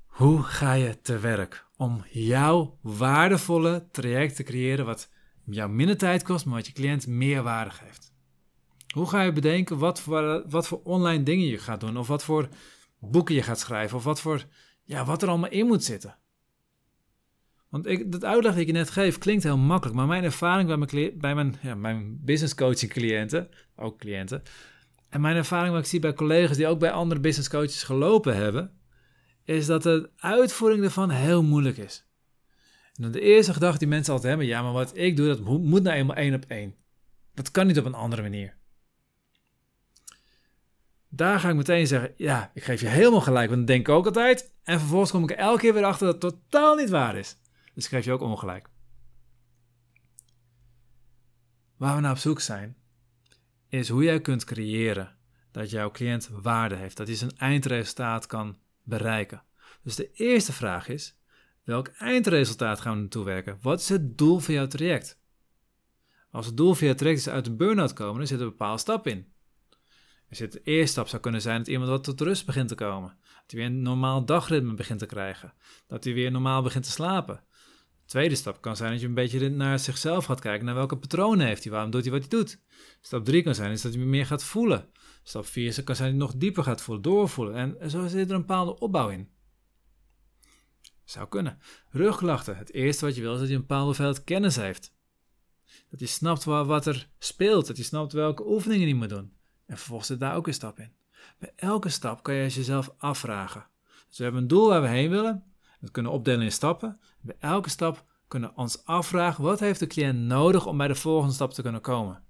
Hoe 0.06 0.44
ga 0.44 0.74
je 0.74 1.02
te 1.02 1.20
werk 1.20 1.66
om 1.78 2.06
jouw 2.10 2.78
waardevolle 2.82 3.88
traject 3.92 4.36
te 4.36 4.44
creëren 4.44 4.86
wat 4.86 5.10
jou 5.46 5.70
minder 5.70 5.98
tijd 5.98 6.24
kost, 6.24 6.46
maar 6.46 6.56
wat 6.56 6.68
je 6.68 6.74
cliënt 6.74 7.08
meer 7.08 7.44
waarde 7.44 7.72
geeft? 7.72 8.14
Hoe 8.94 9.10
ga 9.10 9.22
je 9.22 9.32
bedenken 9.32 9.78
wat 9.78 10.02
voor, 10.02 10.44
wat 10.50 10.68
voor 10.68 10.82
online 10.84 11.24
dingen 11.24 11.48
je 11.48 11.58
gaat 11.58 11.80
doen, 11.80 11.98
of 11.98 12.08
wat 12.08 12.24
voor 12.24 12.50
boeken 13.00 13.36
je 13.36 13.44
gaat 13.44 13.60
schrijven, 13.60 13.98
of 13.98 14.04
wat, 14.04 14.22
voor, 14.22 14.46
ja, 14.84 15.06
wat 15.06 15.22
er 15.22 15.30
allemaal 15.30 15.50
in 15.50 15.68
moet 15.68 15.84
zitten? 15.84 16.18
Want 17.70 17.86
ik, 17.86 18.12
dat 18.12 18.24
uitleg 18.24 18.52
dat 18.52 18.62
ik 18.62 18.68
je 18.68 18.74
net 18.74 18.90
geef 18.90 19.18
klinkt 19.18 19.44
heel 19.44 19.58
makkelijk, 19.58 19.98
maar 19.98 20.08
mijn 20.08 20.24
ervaring 20.24 20.68
bij 20.68 20.78
mijn, 20.78 21.18
bij 21.20 21.36
mijn, 21.36 21.56
ja, 21.62 21.76
mijn 21.76 22.20
business 22.24 22.56
coaching 22.56 22.92
cliënten, 22.92 23.50
ook 23.76 24.00
cliënten, 24.00 24.44
en 25.14 25.22
mijn 25.22 25.36
ervaring 25.36 25.74
wat 25.74 25.82
ik 25.82 25.90
zie 25.90 26.00
bij 26.00 26.14
collega's 26.14 26.58
die 26.58 26.68
ook 26.68 26.80
bij 26.80 26.92
andere 26.92 27.22
business 27.22 27.50
coaches 27.50 27.84
gelopen 27.84 28.36
hebben, 28.36 28.80
is 29.44 29.66
dat 29.66 29.84
de 29.84 30.10
uitvoering 30.18 30.84
ervan 30.84 31.10
heel 31.10 31.44
moeilijk 31.44 31.78
is. 31.78 32.06
En 32.94 33.12
de 33.12 33.22
eerste 33.22 33.54
gedachte 33.54 33.78
die 33.78 33.88
mensen 33.88 34.14
altijd 34.14 34.30
hebben, 34.30 34.52
ja, 34.52 34.62
maar 34.62 34.72
wat 34.72 34.98
ik 34.98 35.18
doe, 35.18 35.28
dat 35.28 35.40
moet 35.40 35.84
nou 35.84 35.96
eenmaal 35.96 36.16
één 36.16 36.34
op 36.34 36.46
één. 36.48 36.76
Dat 37.34 37.52
kan 37.52 37.68
niet 37.68 37.80
op 37.80 37.86
een 37.86 37.94
andere 37.94 38.22
manier. 38.22 38.56
Daar 41.10 41.40
ga 41.40 41.50
ik 41.50 41.56
meteen 41.56 41.88
zeggen, 41.88 42.14
ja, 42.18 42.52
ik 42.54 42.64
geef 42.64 42.82
je 42.82 42.88
helemaal 42.88 43.22
gelijk, 43.22 43.48
want 43.48 43.60
dat 43.60 43.68
denk 43.68 43.88
ik 43.88 43.94
ook 43.94 44.06
altijd. 44.06 44.54
En 44.64 44.80
vervolgens 44.80 45.12
kom 45.12 45.24
ik 45.24 45.32
elke 45.32 45.60
keer 45.60 45.74
weer 45.74 45.86
achter 45.86 46.06
dat 46.06 46.22
het 46.22 46.34
totaal 46.34 46.76
niet 46.76 46.90
waar 46.90 47.16
is. 47.16 47.38
Dus 47.74 47.84
ik 47.84 47.90
geef 47.90 48.06
je 48.06 48.12
ook 48.12 48.22
ongelijk. 48.22 48.70
Waar 51.78 51.96
we 51.96 52.02
naar 52.02 52.12
op 52.12 52.18
zoek 52.18 52.42
zijn, 52.42 52.78
is 53.80 53.90
hoe 53.90 54.04
jij 54.04 54.22
kunt 54.22 54.44
creëren 54.44 55.16
dat 55.52 55.70
jouw 55.70 55.92
cliënt 55.92 56.30
waarde 56.32 56.76
heeft, 56.76 56.98
dat 56.98 57.08
hij 57.08 57.16
zijn 57.16 57.38
eindresultaat 57.38 58.26
kan 58.26 58.58
bereiken. 58.84 59.44
Dus 59.84 59.96
de 59.96 60.12
eerste 60.14 60.54
vraag 60.54 60.88
is: 60.88 61.18
welk 61.64 61.88
eindresultaat 61.88 62.82
gaan 62.82 62.94
we 62.94 63.00
naartoe 63.00 63.26
werken? 63.26 63.58
Wat 63.62 63.80
is 63.80 63.90
het 63.90 64.18
doel 64.18 64.40
van 64.40 64.54
jouw 64.54 64.68
traject? 64.68 65.22
Als 66.32 66.46
het 66.46 66.58
doel 66.58 66.74
van 66.74 66.88
jouw 66.88 66.96
traject 66.96 67.20
is 67.20 67.30
uit 67.30 67.48
een 67.48 67.58
burn-out 67.58 67.94
komen, 67.94 68.18
dan 68.18 68.28
zit 68.28 68.40
er 68.40 68.44
een 68.44 68.50
bepaalde 68.50 68.82
stap 68.82 69.08
in. 69.08 69.32
De 70.30 70.62
eerste 70.64 70.92
stap 70.92 71.08
zou 71.08 71.22
kunnen 71.22 71.42
zijn 71.42 71.58
dat 71.58 71.68
iemand 71.68 71.90
wat 71.90 72.04
tot 72.04 72.22
rust 72.22 72.46
begint 72.46 72.68
te 72.68 72.76
komen. 72.76 73.18
Dat 73.24 73.52
hij 73.52 73.60
weer 73.60 73.70
een 73.70 73.82
normaal 73.82 74.26
dagritme 74.26 74.74
begint 74.74 75.00
te 75.00 75.06
krijgen. 75.06 75.54
Dat 75.88 76.04
hij 76.04 76.14
weer 76.14 76.32
normaal 76.32 76.62
begint 76.62 76.84
te 76.84 76.92
slapen. 76.92 77.44
De 78.14 78.20
tweede 78.20 78.36
stap 78.36 78.62
kan 78.62 78.76
zijn 78.76 78.92
dat 78.92 79.02
je 79.02 79.08
een 79.08 79.14
beetje 79.14 79.50
naar 79.50 79.80
zichzelf 79.80 80.26
gaat 80.26 80.40
kijken. 80.40 80.66
Naar 80.66 80.76
welke 80.76 80.98
patronen 80.98 81.48
heeft 81.48 81.64
hij? 81.64 81.72
Waarom 81.72 81.92
doet 81.92 82.04
hij 82.04 82.12
wat 82.12 82.20
hij 82.20 82.30
doet? 82.30 82.60
Stap 83.02 83.26
drie 83.26 83.44
kan 83.44 83.56
zijn 83.56 83.72
is 83.72 83.82
dat 83.82 83.94
hij 83.94 84.04
meer 84.04 84.26
gaat 84.26 84.44
voelen. 84.44 84.90
Stap 85.24 85.46
4 85.46 85.84
kan 85.84 85.96
zijn 85.96 86.10
dat 86.10 86.20
hij 86.20 86.28
nog 86.28 86.36
dieper 86.36 86.64
gaat 86.64 86.82
voelen, 86.82 87.04
doorvoelen. 87.04 87.80
En 87.80 87.90
zo 87.90 88.08
zit 88.08 88.30
er 88.30 88.36
een 88.36 88.42
bepaalde 88.42 88.80
opbouw 88.80 89.10
in. 89.10 89.30
Zou 91.04 91.28
kunnen. 91.28 91.60
Rugklachten. 91.90 92.58
Het 92.58 92.74
eerste 92.74 93.06
wat 93.06 93.16
je 93.16 93.22
wil 93.22 93.34
is 93.34 93.40
dat 93.40 93.48
je 93.48 93.54
een 93.54 93.60
bepaalde 93.60 93.86
hoeveelheid 93.86 94.24
kennis 94.24 94.56
heeft. 94.56 94.96
Dat 95.90 96.00
je 96.00 96.06
snapt 96.06 96.44
wat, 96.44 96.86
er 96.86 97.10
speelt. 97.20 97.68
Dat 97.68 97.78
je 97.78 97.84
snapt 97.84 98.14
welke 98.14 98.48
oefeningen 98.48 98.88
je 98.88 98.96
moet 98.96 99.10
doen. 99.10 99.34
En 99.66 99.78
vervolgens 99.78 100.08
zit 100.08 100.20
daar 100.20 100.36
ook 100.36 100.48
een 100.48 100.54
stap 100.54 100.80
in. 100.80 100.94
Bij 101.40 101.54
elke 101.56 101.90
stap 101.90 102.24
kan 102.24 102.36
je 102.36 102.50
jezelf 102.50 102.94
afvragen. 102.98 103.68
Dus 104.08 104.18
we 104.18 104.24
hebben 104.24 104.42
een 104.42 104.48
doel 104.48 104.68
waar 104.68 104.82
we 104.82 104.88
heen 104.88 105.10
willen. 105.10 105.44
Dat 105.80 105.92
kunnen 105.92 106.12
opdelen 106.12 106.42
in 106.42 106.52
stappen. 106.52 107.00
Bij 107.24 107.36
elke 107.40 107.70
stap 107.70 108.06
kunnen 108.28 108.50
we 108.50 108.56
ons 108.56 108.86
afvragen: 108.86 109.44
wat 109.44 109.60
heeft 109.60 109.80
de 109.80 109.88
cliënt 109.88 110.20
nodig 110.20 110.66
om 110.66 110.78
bij 110.78 110.88
de 110.88 110.96
volgende 110.96 111.34
stap 111.34 111.54
te 111.54 111.62
kunnen 111.62 111.82
komen? 111.82 112.24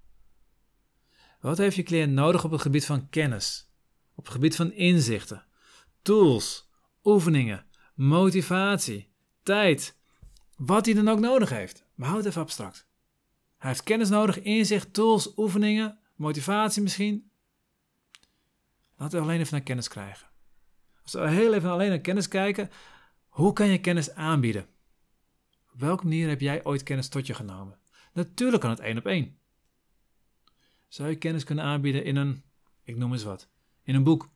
Wat 1.39 1.57
heeft 1.57 1.75
je 1.75 1.83
cliënt 1.83 2.13
nodig 2.13 2.43
op 2.43 2.51
het 2.51 2.61
gebied 2.61 2.85
van 2.85 3.09
kennis, 3.09 3.71
op 4.15 4.23
het 4.23 4.33
gebied 4.33 4.55
van 4.55 4.71
inzichten, 4.71 5.45
tools, 6.01 6.69
oefeningen, 7.03 7.65
motivatie, 7.95 9.11
tijd, 9.43 9.97
wat 10.57 10.85
hij 10.85 10.93
dan 10.93 11.07
ook 11.07 11.19
nodig 11.19 11.49
heeft? 11.49 11.85
Maar 11.95 12.07
houd 12.07 12.19
het 12.19 12.27
even 12.27 12.41
abstract. 12.41 12.87
Hij 13.57 13.69
heeft 13.69 13.83
kennis 13.83 14.09
nodig, 14.09 14.41
inzicht, 14.41 14.93
tools, 14.93 15.37
oefeningen, 15.37 15.99
motivatie 16.15 16.81
misschien. 16.81 17.31
Laten 18.97 19.17
we 19.17 19.25
alleen 19.25 19.39
even 19.39 19.53
naar 19.53 19.63
kennis 19.63 19.87
krijgen. 19.87 20.27
Als 21.03 21.13
we 21.13 21.29
heel 21.29 21.53
even 21.53 21.69
alleen 21.69 21.89
naar 21.89 21.99
kennis 21.99 22.27
kijken, 22.27 22.69
hoe 23.27 23.53
kan 23.53 23.67
je 23.67 23.79
kennis 23.79 24.13
aanbieden? 24.13 24.67
Welke 25.77 26.03
manier 26.03 26.29
heb 26.29 26.41
jij 26.41 26.65
ooit 26.65 26.83
kennis 26.83 27.07
tot 27.07 27.27
je 27.27 27.33
genomen? 27.33 27.79
Natuurlijk 28.13 28.61
kan 28.61 28.69
het 28.69 28.79
één 28.79 28.97
op 28.97 29.05
één. 29.05 29.37
Zou 30.87 31.09
je 31.09 31.15
kennis 31.15 31.43
kunnen 31.43 31.63
aanbieden 31.63 32.03
in 32.03 32.15
een, 32.15 32.43
ik 32.83 32.95
noem 32.95 33.11
eens 33.11 33.23
wat, 33.23 33.49
in 33.83 33.95
een 33.95 34.03
boek? 34.03 34.29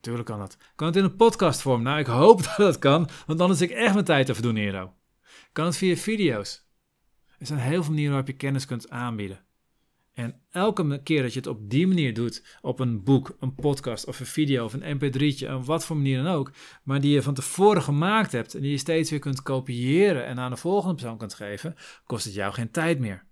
Tuurlijk 0.00 0.26
kan 0.26 0.38
dat. 0.38 0.56
Kan 0.74 0.86
het 0.86 0.96
in 0.96 1.04
een 1.04 1.16
podcastvorm? 1.16 1.82
Nou, 1.82 1.98
ik 1.98 2.06
hoop 2.06 2.42
dat 2.56 2.56
het 2.56 2.78
kan, 2.78 3.08
want 3.26 3.40
anders 3.40 3.60
is 3.60 3.68
ik 3.68 3.76
echt 3.76 3.92
mijn 3.92 4.04
tijd 4.04 4.26
te 4.26 4.34
verdoen, 4.34 4.56
Hero. 4.56 4.94
Kan 5.52 5.64
het 5.64 5.76
via 5.76 5.96
video's? 5.96 6.64
Er 7.38 7.46
zijn 7.46 7.58
heel 7.58 7.82
veel 7.82 7.90
manieren 7.90 8.12
waarop 8.12 8.28
je 8.28 8.36
kennis 8.36 8.66
kunt 8.66 8.90
aanbieden. 8.90 9.44
En 10.12 10.40
elke 10.50 11.00
keer 11.02 11.22
dat 11.22 11.32
je 11.32 11.38
het 11.38 11.48
op 11.48 11.70
die 11.70 11.86
manier 11.86 12.14
doet, 12.14 12.58
op 12.60 12.80
een 12.80 13.02
boek, 13.02 13.36
een 13.40 13.54
podcast 13.54 14.06
of 14.06 14.20
een 14.20 14.26
video 14.26 14.64
of 14.64 14.72
een 14.72 14.98
mp3'tje, 14.98 15.46
en 15.46 15.64
wat 15.64 15.84
voor 15.84 15.96
manier 15.96 16.22
dan 16.22 16.32
ook, 16.32 16.52
maar 16.82 17.00
die 17.00 17.12
je 17.12 17.22
van 17.22 17.34
tevoren 17.34 17.82
gemaakt 17.82 18.32
hebt 18.32 18.54
en 18.54 18.60
die 18.60 18.70
je 18.70 18.78
steeds 18.78 19.10
weer 19.10 19.18
kunt 19.18 19.42
kopiëren 19.42 20.26
en 20.26 20.38
aan 20.38 20.50
de 20.50 20.56
volgende 20.56 20.94
persoon 20.94 21.18
kunt 21.18 21.34
geven, 21.34 21.74
kost 22.04 22.24
het 22.24 22.34
jou 22.34 22.52
geen 22.52 22.70
tijd 22.70 22.98
meer. 22.98 23.24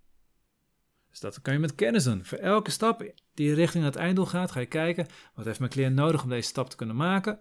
Dus 1.11 1.21
dat 1.21 1.41
kan 1.41 1.53
je 1.53 1.59
met 1.59 1.75
kennis 1.75 2.05
doen. 2.05 2.25
Voor 2.25 2.39
elke 2.39 2.71
stap 2.71 3.13
die 3.35 3.55
richting 3.55 3.85
het 3.85 3.97
einddoel 3.97 4.27
gaat, 4.27 4.51
ga 4.51 4.61
je 4.61 4.67
kijken, 4.67 5.07
wat 5.35 5.45
heeft 5.45 5.59
mijn 5.59 5.71
cliënt 5.71 5.95
nodig 5.95 6.23
om 6.23 6.29
deze 6.29 6.49
stap 6.49 6.71
te 6.71 6.77
kunnen 6.77 6.97
maken? 6.97 7.39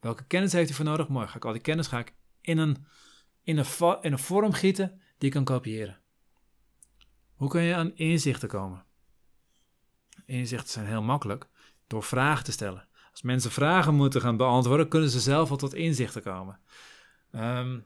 Welke 0.00 0.26
kennis 0.26 0.52
heeft 0.52 0.68
hij 0.68 0.76
voor 0.76 0.84
nodig? 0.84 1.08
Mooi, 1.08 1.26
ga 1.26 1.36
ik 1.36 1.44
al 1.44 1.52
die 1.52 1.60
kennis 1.60 1.86
ga 1.86 1.98
ik 1.98 2.14
in 2.40 2.58
een, 2.58 2.86
in 3.42 3.58
een, 3.58 3.66
in 4.00 4.12
een 4.12 4.18
vorm 4.18 4.52
gieten 4.52 5.00
die 5.18 5.28
ik 5.28 5.34
kan 5.34 5.44
kopiëren. 5.44 6.03
Hoe 7.34 7.48
kun 7.48 7.62
je 7.62 7.74
aan 7.74 7.96
inzichten 7.96 8.48
komen? 8.48 8.84
Inzichten 10.26 10.70
zijn 10.70 10.86
heel 10.86 11.02
makkelijk 11.02 11.48
door 11.86 12.02
vragen 12.02 12.44
te 12.44 12.52
stellen. 12.52 12.88
Als 13.10 13.22
mensen 13.22 13.50
vragen 13.50 13.94
moeten 13.94 14.20
gaan 14.20 14.36
beantwoorden, 14.36 14.88
kunnen 14.88 15.10
ze 15.10 15.20
zelf 15.20 15.50
al 15.50 15.56
tot 15.56 15.74
inzichten 15.74 16.22
komen. 16.22 16.60
Ehm, 17.30 17.78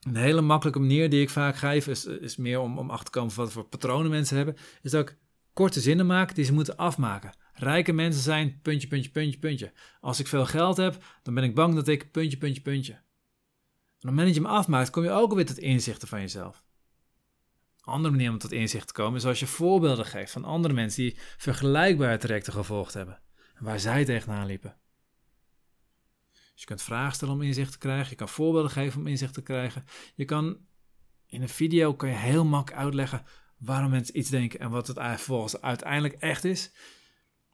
een 0.00 0.16
hele 0.16 0.40
makkelijke 0.40 0.80
manier 0.80 1.10
die 1.10 1.20
ik 1.20 1.30
vaak 1.30 1.56
geef, 1.56 1.86
is, 1.86 2.04
is 2.04 2.36
meer 2.36 2.60
om, 2.60 2.78
om 2.78 2.90
achter 2.90 3.04
te 3.04 3.18
komen 3.18 3.34
wat 3.34 3.52
voor 3.52 3.64
patronen 3.64 4.10
mensen 4.10 4.36
hebben, 4.36 4.56
is 4.82 4.90
dat 4.90 5.08
ik 5.08 5.18
korte 5.52 5.80
zinnen 5.80 6.06
maak 6.06 6.34
die 6.34 6.44
ze 6.44 6.52
moeten 6.52 6.76
afmaken. 6.76 7.36
Rijke 7.52 7.92
mensen 7.92 8.22
zijn 8.22 8.60
puntje, 8.62 8.88
puntje, 8.88 9.10
puntje, 9.10 9.38
puntje. 9.38 9.72
Als 10.00 10.20
ik 10.20 10.26
veel 10.26 10.46
geld 10.46 10.76
heb, 10.76 11.04
dan 11.22 11.34
ben 11.34 11.44
ik 11.44 11.54
bang 11.54 11.74
dat 11.74 11.88
ik 11.88 12.10
puntje, 12.10 12.38
puntje, 12.38 12.62
puntje. 12.62 12.92
En 12.92 12.98
op 12.98 14.00
het 14.00 14.10
moment 14.10 14.26
dat 14.26 14.36
je 14.36 14.42
hem 14.42 14.58
afmaakt, 14.58 14.90
kom 14.90 15.02
je 15.02 15.10
ook 15.10 15.30
alweer 15.30 15.46
tot 15.46 15.58
inzichten 15.58 16.08
van 16.08 16.20
jezelf 16.20 16.65
andere 17.86 18.14
manier 18.14 18.30
om 18.30 18.38
tot 18.38 18.52
inzicht 18.52 18.86
te 18.86 18.92
komen 18.92 19.18
is 19.18 19.26
als 19.26 19.40
je 19.40 19.46
voorbeelden 19.46 20.06
geeft 20.06 20.32
van 20.32 20.44
andere 20.44 20.74
mensen 20.74 21.02
die 21.02 21.18
vergelijkbare 21.36 22.18
trajecten 22.18 22.52
gevolgd 22.52 22.94
hebben 22.94 23.20
en 23.54 23.64
waar 23.64 23.80
zij 23.80 24.04
tegenaan 24.04 24.46
liepen. 24.46 24.76
Dus 26.32 26.64
je 26.64 26.66
kunt 26.66 26.82
vragen 26.82 27.14
stellen 27.14 27.34
om 27.34 27.42
inzicht 27.42 27.72
te 27.72 27.78
krijgen, 27.78 28.10
je 28.10 28.16
kan 28.16 28.28
voorbeelden 28.28 28.70
geven 28.70 29.00
om 29.00 29.06
inzicht 29.06 29.34
te 29.34 29.42
krijgen. 29.42 29.84
Je 30.14 30.24
kan 30.24 30.58
in 31.26 31.42
een 31.42 31.48
video 31.48 31.94
kan 31.94 32.08
je 32.08 32.14
heel 32.14 32.44
makkelijk 32.44 32.82
uitleggen 32.82 33.24
waarom 33.58 33.90
mensen 33.90 34.18
iets 34.18 34.30
denken 34.30 34.60
en 34.60 34.70
wat 34.70 34.86
het 34.86 35.20
volgens 35.20 35.60
uiteindelijk 35.60 36.14
echt 36.14 36.44
is. 36.44 36.72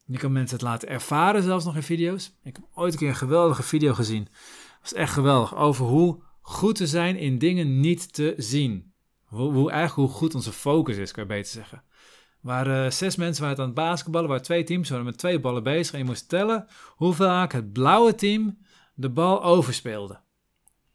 Je 0.04 0.18
kan 0.18 0.32
mensen 0.32 0.56
het 0.56 0.66
laten 0.66 0.88
ervaren, 0.88 1.42
zelfs 1.42 1.64
nog 1.64 1.76
in 1.76 1.82
video's. 1.82 2.38
Ik 2.42 2.56
heb 2.56 2.64
ooit 2.74 2.92
een 2.92 2.98
keer 2.98 3.08
een 3.08 3.14
geweldige 3.14 3.62
video 3.62 3.94
gezien. 3.94 4.22
Het 4.22 4.80
was 4.80 4.94
echt 4.94 5.12
geweldig 5.12 5.56
over 5.56 5.86
hoe 5.86 6.22
goed 6.40 6.74
te 6.74 6.86
zijn 6.86 7.16
in 7.16 7.38
dingen 7.38 7.80
niet 7.80 8.12
te 8.12 8.34
zien. 8.36 8.91
Hoe, 9.32 9.52
hoe, 9.52 9.70
eigenlijk 9.70 10.08
hoe 10.08 10.18
goed 10.18 10.34
onze 10.34 10.52
focus 10.52 10.96
is, 10.96 11.12
kan 11.12 11.22
je 11.22 11.28
beter 11.28 11.52
zeggen. 11.52 11.78
Er 11.78 12.48
waren 12.48 12.92
zes 12.92 13.16
mensen 13.16 13.42
waren 13.42 13.58
aan 13.58 13.64
het 13.64 13.74
basketballen, 13.74 14.28
waar 14.28 14.42
twee 14.42 14.64
teams 14.64 14.88
waren 14.90 15.04
met 15.04 15.18
twee 15.18 15.40
ballen 15.40 15.62
bezig. 15.62 15.92
En 15.92 15.98
je 15.98 16.04
moest 16.04 16.28
tellen 16.28 16.66
hoe 16.88 17.12
vaak 17.12 17.52
het 17.52 17.72
blauwe 17.72 18.14
team 18.14 18.58
de 18.94 19.10
bal 19.10 19.42
overspeelde. 19.42 20.20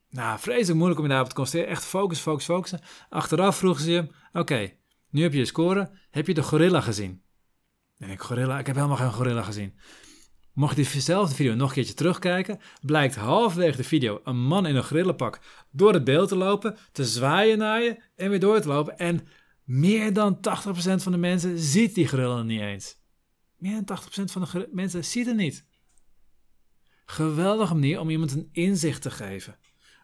Nou, 0.10 0.40
vreselijk 0.40 0.76
moeilijk 0.76 1.00
om 1.00 1.06
je 1.06 1.12
daarop 1.12 1.30
te 1.30 1.36
concentreren. 1.36 1.76
Echt 1.76 1.86
focus, 1.86 2.20
focus, 2.20 2.46
focussen. 2.46 2.80
Achteraf 3.10 3.58
vroegen 3.58 3.84
ze 3.84 3.92
je, 3.92 4.08
oké, 4.34 4.72
nu 5.10 5.22
heb 5.22 5.34
je 5.34 5.40
je 5.40 5.46
score. 5.46 5.90
Heb 6.10 6.28
je 6.28 6.34
de 6.34 6.44
gorilla 6.44 6.82
gezien? 6.82 7.22
En 7.98 8.10
ik, 8.10 8.22
gorilla? 8.22 8.60
Ik 8.60 8.68
heb 8.68 8.76
helemaal 8.76 8.98
geen 8.98 9.14
gorilla 9.14 9.42
gezien. 9.42 9.74
Mocht 10.58 10.78
je 10.78 10.90
diezelfde 10.92 11.36
video 11.36 11.54
nog 11.54 11.68
een 11.68 11.74
keertje 11.74 11.94
terugkijken, 11.94 12.60
blijkt 12.82 13.16
halverwege 13.16 13.78
de 13.78 13.84
video 13.84 14.20
een 14.24 14.38
man 14.38 14.66
in 14.66 14.76
een 14.76 14.84
grillenpak 14.84 15.40
door 15.72 15.94
het 15.94 16.04
beeld 16.04 16.30
te 16.30 16.36
lopen, 16.36 16.78
te 16.92 17.06
zwaaien 17.06 17.58
naar 17.58 17.82
je 17.82 18.04
en 18.16 18.30
weer 18.30 18.40
door 18.40 18.62
te 18.62 18.68
lopen. 18.68 18.98
En 18.98 19.28
meer 19.64 20.14
dan 20.14 20.38
80% 20.38 20.40
van 20.96 21.12
de 21.12 21.18
mensen 21.18 21.58
ziet 21.58 21.96
die 21.96 22.08
grillen 22.08 22.46
niet 22.46 22.62
eens. 22.62 23.00
Meer 23.58 23.82
dan 23.86 24.00
80% 24.00 24.04
van 24.24 24.42
de 24.42 24.70
mensen 24.72 25.06
ziet 25.06 25.26
het 25.26 25.36
niet. 25.36 25.66
Geweldige 27.06 27.74
manier 27.74 28.00
om 28.00 28.10
iemand 28.10 28.32
een 28.32 28.50
inzicht 28.52 29.02
te 29.02 29.12
geven. 29.12 29.58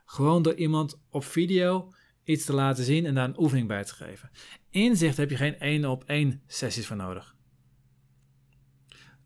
Gewoon 0.05 0.41
door 0.41 0.55
iemand 0.55 1.01
op 1.09 1.23
video 1.23 1.93
iets 2.23 2.45
te 2.45 2.53
laten 2.53 2.83
zien 2.83 3.05
en 3.05 3.15
daar 3.15 3.27
een 3.27 3.39
oefening 3.39 3.67
bij 3.67 3.83
te 3.83 3.93
geven. 3.93 4.29
Inzicht 4.69 5.17
heb 5.17 5.29
je 5.29 5.37
geen 5.37 5.59
één 5.59 5.85
op 5.85 6.03
één 6.03 6.41
sessies 6.47 6.87
voor 6.87 6.97
nodig 6.97 7.32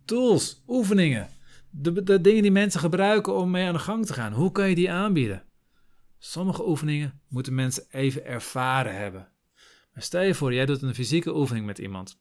tools, 0.08 0.64
oefeningen. 0.68 1.30
De, 1.70 2.04
de 2.04 2.22
dingen 2.22 2.42
die 2.42 2.52
mensen 2.52 2.80
gebruiken 2.80 3.36
om 3.36 3.52
mee 3.52 3.68
aan 3.68 3.74
de 3.74 3.80
gang 3.80 4.06
te 4.06 4.14
gaan. 4.14 4.34
Hoe 4.34 4.52
kan 4.52 4.70
je 4.70 4.76
die 4.76 4.92
aanbieden? 4.92 5.44
Sommige 6.18 6.68
oefeningen 6.68 7.22
moeten 7.28 7.56
mensen 7.56 7.86
even 7.90 8.26
ervaren 8.26 8.96
hebben. 8.96 9.28
Maar 9.94 10.04
stel 10.04 10.22
je 10.22 10.34
voor, 10.34 10.54
jij 10.54 10.66
doet 10.66 10.82
een 10.82 10.96
fysieke 10.96 11.36
oefening 11.36 11.66
met 11.66 11.78
iemand. 11.78 12.20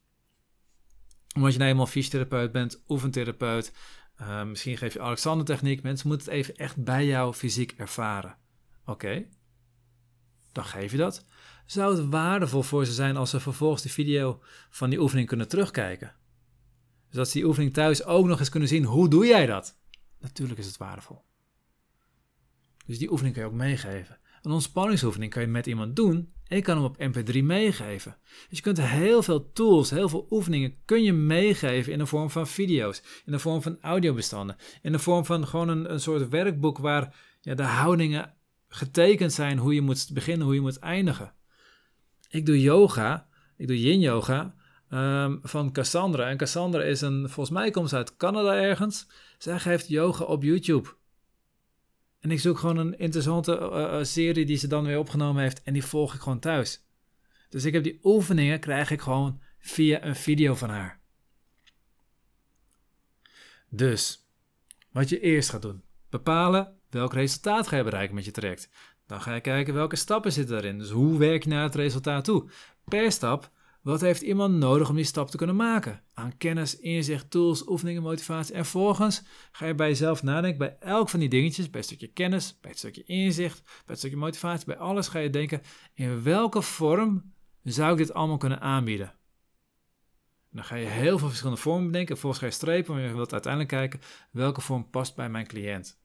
Omdat 1.35 1.51
je 1.51 1.57
nou 1.57 1.71
eenmaal 1.71 1.85
fysiotherapeut 1.85 2.51
bent, 2.51 2.83
oefentherapeut. 2.87 3.73
Uh, 4.21 4.43
misschien 4.43 4.77
geef 4.77 4.93
je 4.93 5.01
Alexander-techniek. 5.01 5.83
Mensen 5.83 6.07
moeten 6.07 6.27
het 6.27 6.35
even 6.35 6.55
echt 6.55 6.83
bij 6.83 7.05
jou 7.05 7.33
fysiek 7.33 7.71
ervaren. 7.71 8.37
Oké, 8.85 9.25
dan 10.51 10.65
geef 10.65 10.91
je 10.91 10.97
dat. 10.97 11.25
Zou 11.65 11.97
het 11.97 12.09
waardevol 12.09 12.63
voor 12.63 12.85
ze 12.85 12.91
zijn 12.91 13.17
als 13.17 13.29
ze 13.29 13.39
vervolgens 13.39 13.81
de 13.81 13.89
video 13.89 14.41
van 14.69 14.89
die 14.89 14.99
oefening 14.99 15.27
kunnen 15.27 15.47
terugkijken? 15.47 16.15
Zodat 17.09 17.27
ze 17.27 17.37
die 17.37 17.47
oefening 17.47 17.73
thuis 17.73 18.03
ook 18.03 18.25
nog 18.25 18.39
eens 18.39 18.49
kunnen 18.49 18.69
zien. 18.69 18.83
Hoe 18.83 19.09
doe 19.09 19.25
jij 19.25 19.45
dat? 19.45 19.79
Natuurlijk 20.19 20.59
is 20.59 20.65
het 20.65 20.77
waardevol. 20.77 21.21
Dus 22.85 22.97
die 22.97 23.11
oefening 23.11 23.35
kan 23.35 23.43
je 23.43 23.49
ook 23.49 23.55
meegeven. 23.55 24.17
Een 24.41 24.51
ontspanningsoefening 24.51 25.31
kan 25.31 25.41
je 25.41 25.47
met 25.47 25.67
iemand 25.67 25.95
doen 25.95 26.33
en 26.43 26.55
je 26.55 26.61
kan 26.61 26.75
hem 26.75 26.85
op 26.85 26.97
mp3 26.97 27.43
meegeven. 27.43 28.17
Dus 28.49 28.57
je 28.57 28.63
kunt 28.63 28.81
heel 28.81 29.23
veel 29.23 29.51
tools, 29.51 29.89
heel 29.89 30.09
veel 30.09 30.27
oefeningen 30.29 30.75
kun 30.85 31.03
je 31.03 31.13
meegeven 31.13 31.91
in 31.91 31.97
de 31.97 32.05
vorm 32.05 32.29
van 32.29 32.47
video's, 32.47 33.01
in 33.25 33.31
de 33.31 33.39
vorm 33.39 33.61
van 33.61 33.77
audiobestanden, 33.81 34.55
in 34.81 34.91
de 34.91 34.99
vorm 34.99 35.25
van 35.25 35.47
gewoon 35.47 35.69
een, 35.69 35.91
een 35.91 35.99
soort 35.99 36.29
werkboek 36.29 36.77
waar 36.77 37.15
ja, 37.41 37.55
de 37.55 37.63
houdingen 37.63 38.33
getekend 38.67 39.33
zijn 39.33 39.57
hoe 39.57 39.73
je 39.73 39.81
moet 39.81 40.09
beginnen, 40.13 40.45
hoe 40.45 40.55
je 40.55 40.61
moet 40.61 40.79
eindigen. 40.79 41.33
Ik 42.29 42.45
doe 42.45 42.61
yoga, 42.61 43.27
ik 43.57 43.67
doe 43.67 43.81
yin 43.81 43.99
yoga 43.99 44.55
Ehm, 44.89 45.37
van 45.41 45.71
Cassandra. 45.71 46.29
En 46.29 46.37
Cassandra 46.37 46.83
is 46.83 47.01
een, 47.01 47.29
volgens 47.29 47.57
mij 47.57 47.71
komt 47.71 47.89
ze 47.89 47.95
uit 47.95 48.17
Canada 48.17 48.55
ergens. 48.55 49.07
Zij 49.37 49.59
geeft 49.59 49.87
yoga 49.87 50.23
op 50.23 50.43
YouTube. 50.43 50.89
En 52.19 52.31
ik 52.31 52.39
zoek 52.39 52.57
gewoon 52.57 52.77
een 52.77 52.97
interessante 52.97 53.59
uh, 53.59 54.03
serie 54.03 54.45
die 54.45 54.57
ze 54.57 54.67
dan 54.67 54.85
weer 54.85 54.99
opgenomen 54.99 55.41
heeft. 55.43 55.63
En 55.63 55.73
die 55.73 55.83
volg 55.83 56.13
ik 56.13 56.21
gewoon 56.21 56.39
thuis. 56.39 56.85
Dus 57.49 57.65
ik 57.65 57.73
heb 57.73 57.83
die 57.83 57.99
oefeningen, 58.03 58.59
krijg 58.59 58.91
ik 58.91 59.01
gewoon 59.01 59.41
via 59.59 60.03
een 60.03 60.15
video 60.15 60.55
van 60.55 60.69
haar. 60.69 60.99
Dus, 63.69 64.27
wat 64.91 65.09
je 65.09 65.19
eerst 65.19 65.49
gaat 65.49 65.61
doen. 65.61 65.83
Bepalen 66.09 66.79
welk 66.89 67.13
resultaat 67.13 67.67
ga 67.67 67.77
je 67.77 67.83
bereiken 67.83 68.15
met 68.15 68.25
je 68.25 68.31
traject. 68.31 68.69
Dan 69.07 69.21
ga 69.21 69.33
je 69.33 69.41
kijken 69.41 69.73
welke 69.73 69.95
stappen 69.95 70.31
zitten 70.31 70.53
daarin. 70.53 70.77
Dus 70.77 70.89
hoe 70.89 71.17
werk 71.17 71.43
je 71.43 71.49
naar 71.49 71.63
het 71.63 71.75
resultaat 71.75 72.23
toe. 72.23 72.49
Per 72.85 73.11
stap 73.11 73.51
wat 73.87 74.01
heeft 74.01 74.21
iemand 74.21 74.55
nodig 74.55 74.89
om 74.89 74.95
die 74.95 75.05
stap 75.05 75.29
te 75.29 75.37
kunnen 75.37 75.55
maken? 75.55 76.03
Aan 76.13 76.37
kennis, 76.37 76.79
inzicht, 76.79 77.31
tools, 77.31 77.67
oefeningen, 77.67 78.01
motivatie. 78.01 78.53
En 78.53 78.65
vervolgens 78.65 79.23
ga 79.51 79.65
je 79.65 79.75
bij 79.75 79.87
jezelf 79.87 80.23
nadenken 80.23 80.59
bij 80.59 80.77
elk 80.79 81.09
van 81.09 81.19
die 81.19 81.29
dingetjes, 81.29 81.69
bij 81.69 81.79
een 81.79 81.85
stukje 81.85 82.07
kennis, 82.07 82.57
bij 82.61 82.71
een 82.71 82.77
stukje 82.77 83.03
inzicht, 83.03 83.63
bij 83.63 83.73
een 83.85 83.97
stukje 83.97 84.17
motivatie, 84.17 84.65
bij 84.65 84.77
alles 84.77 85.07
ga 85.07 85.19
je 85.19 85.29
denken, 85.29 85.61
in 85.93 86.23
welke 86.23 86.61
vorm 86.61 87.33
zou 87.63 87.91
ik 87.91 87.97
dit 87.97 88.13
allemaal 88.13 88.37
kunnen 88.37 88.61
aanbieden? 88.61 89.15
dan 90.51 90.63
ga 90.65 90.75
je 90.75 90.85
heel 90.85 91.17
veel 91.17 91.27
verschillende 91.27 91.61
vormen 91.61 91.85
bedenken. 91.85 92.17
Vervolgens 92.17 92.41
ga 92.41 92.47
je 92.47 92.53
strepen, 92.53 92.93
maar 92.93 93.03
je 93.03 93.13
wilt 93.13 93.31
uiteindelijk 93.31 93.73
kijken 93.73 93.99
welke 94.31 94.61
vorm 94.61 94.89
past 94.89 95.15
bij 95.15 95.29
mijn 95.29 95.47
cliënt. 95.47 95.99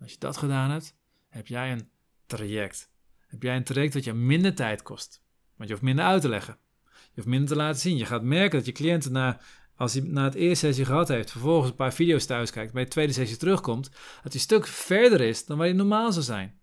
Als 0.00 0.12
je 0.12 0.18
dat 0.18 0.36
gedaan 0.36 0.70
hebt, 0.70 0.96
heb 1.28 1.46
jij 1.46 1.72
een 1.72 1.90
traject. 2.26 2.92
Heb 3.26 3.42
jij 3.42 3.56
een 3.56 3.64
traject 3.64 3.92
dat 3.92 4.04
je 4.04 4.12
minder 4.12 4.54
tijd 4.54 4.82
kost. 4.82 5.22
Want 5.60 5.72
je 5.72 5.78
hoeft 5.78 5.88
minder 5.88 6.04
uit 6.04 6.22
te 6.22 6.28
leggen. 6.28 6.58
Je 6.84 7.10
hoeft 7.14 7.26
minder 7.26 7.48
te 7.48 7.56
laten 7.56 7.80
zien. 7.80 7.96
Je 7.96 8.06
gaat 8.06 8.22
merken 8.22 8.58
dat 8.58 8.66
je 8.66 8.72
cliënt 8.72 9.10
na, 9.10 9.40
als 9.76 9.94
hij 9.94 10.02
na 10.02 10.24
het 10.24 10.34
eerste 10.34 10.66
sessie 10.66 10.84
gehad 10.84 11.08
heeft, 11.08 11.30
vervolgens 11.30 11.70
een 11.70 11.76
paar 11.76 11.92
video's 11.92 12.26
thuis 12.26 12.50
kijkt, 12.50 12.72
bij 12.72 12.84
de 12.84 12.90
tweede 12.90 13.12
sessie 13.12 13.36
terugkomt, 13.36 13.90
dat 13.90 14.22
hij 14.22 14.32
een 14.32 14.40
stuk 14.40 14.66
verder 14.66 15.20
is 15.20 15.44
dan 15.44 15.58
waar 15.58 15.66
je 15.66 15.74
normaal 15.74 16.12
zou 16.12 16.24
zijn. 16.24 16.60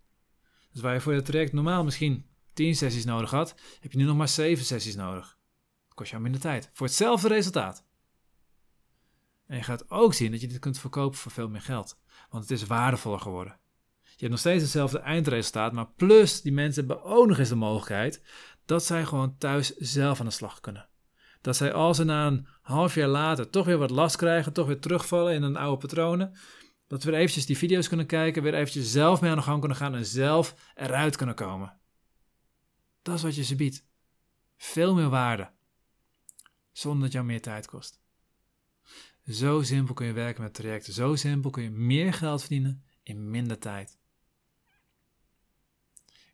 Dus 0.71 0.81
waar 0.81 0.93
je 0.93 1.01
voor 1.01 1.13
je 1.13 1.21
traject 1.21 1.53
normaal 1.53 1.83
misschien 1.83 2.25
10 2.53 2.75
sessies 2.75 3.05
nodig 3.05 3.31
had, 3.31 3.55
heb 3.79 3.91
je 3.91 3.97
nu 3.97 4.03
nog 4.03 4.17
maar 4.17 4.27
7 4.27 4.65
sessies 4.65 4.95
nodig. 4.95 5.37
Dat 5.85 5.93
kost 5.95 6.09
jou 6.09 6.21
minder 6.21 6.41
tijd. 6.41 6.69
Voor 6.73 6.87
hetzelfde 6.87 7.27
resultaat. 7.27 7.85
En 9.47 9.57
je 9.57 9.63
gaat 9.63 9.89
ook 9.89 10.13
zien 10.13 10.31
dat 10.31 10.41
je 10.41 10.47
dit 10.47 10.59
kunt 10.59 10.79
verkopen 10.79 11.17
voor 11.17 11.31
veel 11.31 11.49
meer 11.49 11.61
geld. 11.61 11.99
Want 12.29 12.43
het 12.43 12.51
is 12.51 12.67
waardevoller 12.67 13.19
geworden. 13.19 13.59
Je 14.03 14.23
hebt 14.25 14.31
nog 14.31 14.39
steeds 14.39 14.61
hetzelfde 14.61 14.99
eindresultaat, 14.99 15.73
maar 15.73 15.87
plus 15.95 16.41
die 16.41 16.51
mensen 16.51 16.87
hebben 16.87 17.05
ook 17.05 17.27
nog 17.27 17.37
eens 17.37 17.49
de 17.49 17.55
mogelijkheid 17.55 18.21
dat 18.67 18.83
zij 18.85 19.05
gewoon 19.05 19.37
thuis 19.37 19.75
zelf 19.75 20.19
aan 20.19 20.25
de 20.25 20.31
slag 20.31 20.59
kunnen. 20.59 20.89
Dat 21.41 21.55
zij 21.55 21.73
als 21.73 21.97
ze 21.97 22.03
na 22.03 22.27
een 22.27 22.47
half 22.61 22.95
jaar 22.95 23.07
later 23.07 23.49
toch 23.49 23.65
weer 23.65 23.77
wat 23.77 23.89
last 23.89 24.15
krijgen, 24.15 24.53
toch 24.53 24.67
weer 24.67 24.79
terugvallen 24.79 25.33
in 25.33 25.41
hun 25.41 25.55
oude 25.55 25.77
patronen, 25.77 26.37
dat 26.87 27.03
we 27.03 27.11
weer 27.11 27.19
eventjes 27.19 27.45
die 27.45 27.57
video's 27.57 27.87
kunnen 27.87 28.05
kijken, 28.05 28.43
weer 28.43 28.53
eventjes 28.53 28.91
zelf 28.91 29.21
mee 29.21 29.31
aan 29.31 29.37
de 29.37 29.43
gang 29.43 29.59
kunnen 29.59 29.77
gaan 29.77 29.95
en 29.95 30.05
zelf 30.05 30.55
eruit 30.75 31.15
kunnen 31.15 31.35
komen. 31.35 31.79
Dat 33.01 33.15
is 33.15 33.23
wat 33.23 33.35
je 33.35 33.43
ze 33.43 33.55
biedt. 33.55 33.85
Veel 34.57 34.95
meer 34.95 35.09
waarde. 35.09 35.51
Zonder 36.71 37.03
dat 37.03 37.11
jou 37.11 37.25
meer 37.25 37.41
tijd 37.41 37.67
kost. 37.67 38.01
Zo 39.25 39.61
simpel 39.61 39.93
kun 39.93 40.05
je 40.05 40.13
werken 40.13 40.43
met 40.43 40.53
trajecten. 40.53 40.93
Zo 40.93 41.15
simpel 41.15 41.49
kun 41.49 41.63
je 41.63 41.69
meer 41.69 42.13
geld 42.13 42.39
verdienen 42.39 42.83
in 43.03 43.29
minder 43.29 43.59
tijd. 43.59 43.96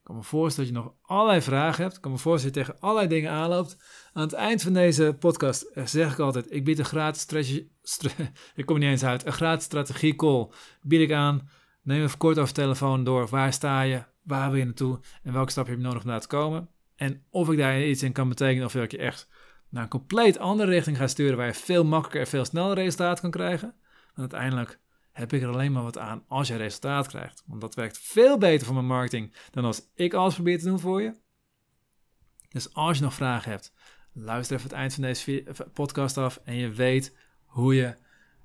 Ik 0.03 0.09
kan 0.09 0.17
me 0.17 0.23
voorstellen 0.23 0.73
dat 0.73 0.81
je 0.81 0.89
nog 0.89 0.95
allerlei 1.01 1.41
vragen 1.41 1.83
hebt. 1.83 1.95
Ik 1.95 2.01
kan 2.01 2.11
me 2.11 2.17
voorstellen 2.17 2.55
dat 2.55 2.65
je 2.65 2.71
tegen 2.71 2.87
allerlei 2.87 3.07
dingen 3.07 3.31
aanloopt. 3.31 3.77
Aan 4.13 4.23
het 4.23 4.33
eind 4.33 4.61
van 4.61 4.73
deze 4.73 5.15
podcast 5.19 5.61
eh, 5.61 5.85
zeg 5.85 6.11
ik 6.11 6.19
altijd: 6.19 6.51
ik 6.51 6.63
bied 6.63 6.79
een 6.79 6.85
gratis 6.85 7.21
strategie. 7.21 7.71
ik 8.55 8.65
kom 8.65 8.79
niet 8.79 8.89
eens 8.89 9.03
uit. 9.03 9.25
Een 9.25 9.33
gratis 9.33 9.65
strategie 9.65 10.15
call 10.15 10.47
bied 10.81 11.01
ik 11.01 11.11
aan. 11.11 11.49
Neem 11.81 12.03
even 12.03 12.17
kort 12.17 12.39
over 12.39 12.53
telefoon 12.53 13.03
door. 13.03 13.27
Waar 13.27 13.53
sta 13.53 13.81
je? 13.81 14.03
Waar 14.23 14.49
wil 14.49 14.59
je 14.59 14.65
naartoe? 14.65 14.99
En 15.23 15.33
welke 15.33 15.51
stap 15.51 15.67
heb 15.67 15.77
je 15.77 15.83
nodig 15.83 16.03
om 16.03 16.09
daar 16.09 16.21
te 16.21 16.27
komen? 16.27 16.69
En 16.95 17.23
of 17.29 17.49
ik 17.49 17.57
daar 17.57 17.83
iets 17.83 18.03
in 18.03 18.11
kan 18.11 18.29
betekenen 18.29 18.65
of 18.65 18.73
dat 18.73 18.83
ik 18.83 18.91
je 18.91 18.97
echt 18.97 19.29
naar 19.69 19.83
een 19.83 19.89
compleet 19.89 20.37
andere 20.37 20.71
richting 20.71 20.97
ga 20.97 21.07
sturen 21.07 21.37
waar 21.37 21.47
je 21.47 21.53
veel 21.53 21.83
makkelijker 21.83 22.21
en 22.21 22.27
veel 22.27 22.45
sneller 22.45 22.75
resultaat 22.75 23.19
kan 23.19 23.31
krijgen. 23.31 23.75
Want 24.15 24.33
uiteindelijk 24.33 24.79
heb 25.13 25.33
ik 25.33 25.41
er 25.41 25.47
alleen 25.47 25.71
maar 25.71 25.83
wat 25.83 25.97
aan 25.97 26.23
als 26.27 26.47
je 26.47 26.55
resultaat 26.55 27.07
krijgt. 27.07 27.43
Want 27.45 27.61
dat 27.61 27.75
werkt 27.75 27.97
veel 27.97 28.37
beter 28.37 28.65
voor 28.65 28.75
mijn 28.75 28.87
marketing 28.87 29.35
dan 29.51 29.65
als 29.65 29.81
ik 29.93 30.13
alles 30.13 30.33
probeer 30.33 30.59
te 30.59 30.65
doen 30.65 30.79
voor 30.79 31.01
je. 31.01 31.21
Dus 32.49 32.73
als 32.73 32.97
je 32.97 33.03
nog 33.03 33.13
vragen 33.13 33.51
hebt, 33.51 33.73
luister 34.13 34.55
even 34.55 34.69
het 34.69 34.77
eind 34.77 34.93
van 34.93 35.03
deze 35.03 35.45
podcast 35.73 36.17
af 36.17 36.39
en 36.43 36.55
je 36.55 36.69
weet 36.69 37.17
hoe 37.45 37.75
je 37.75 37.95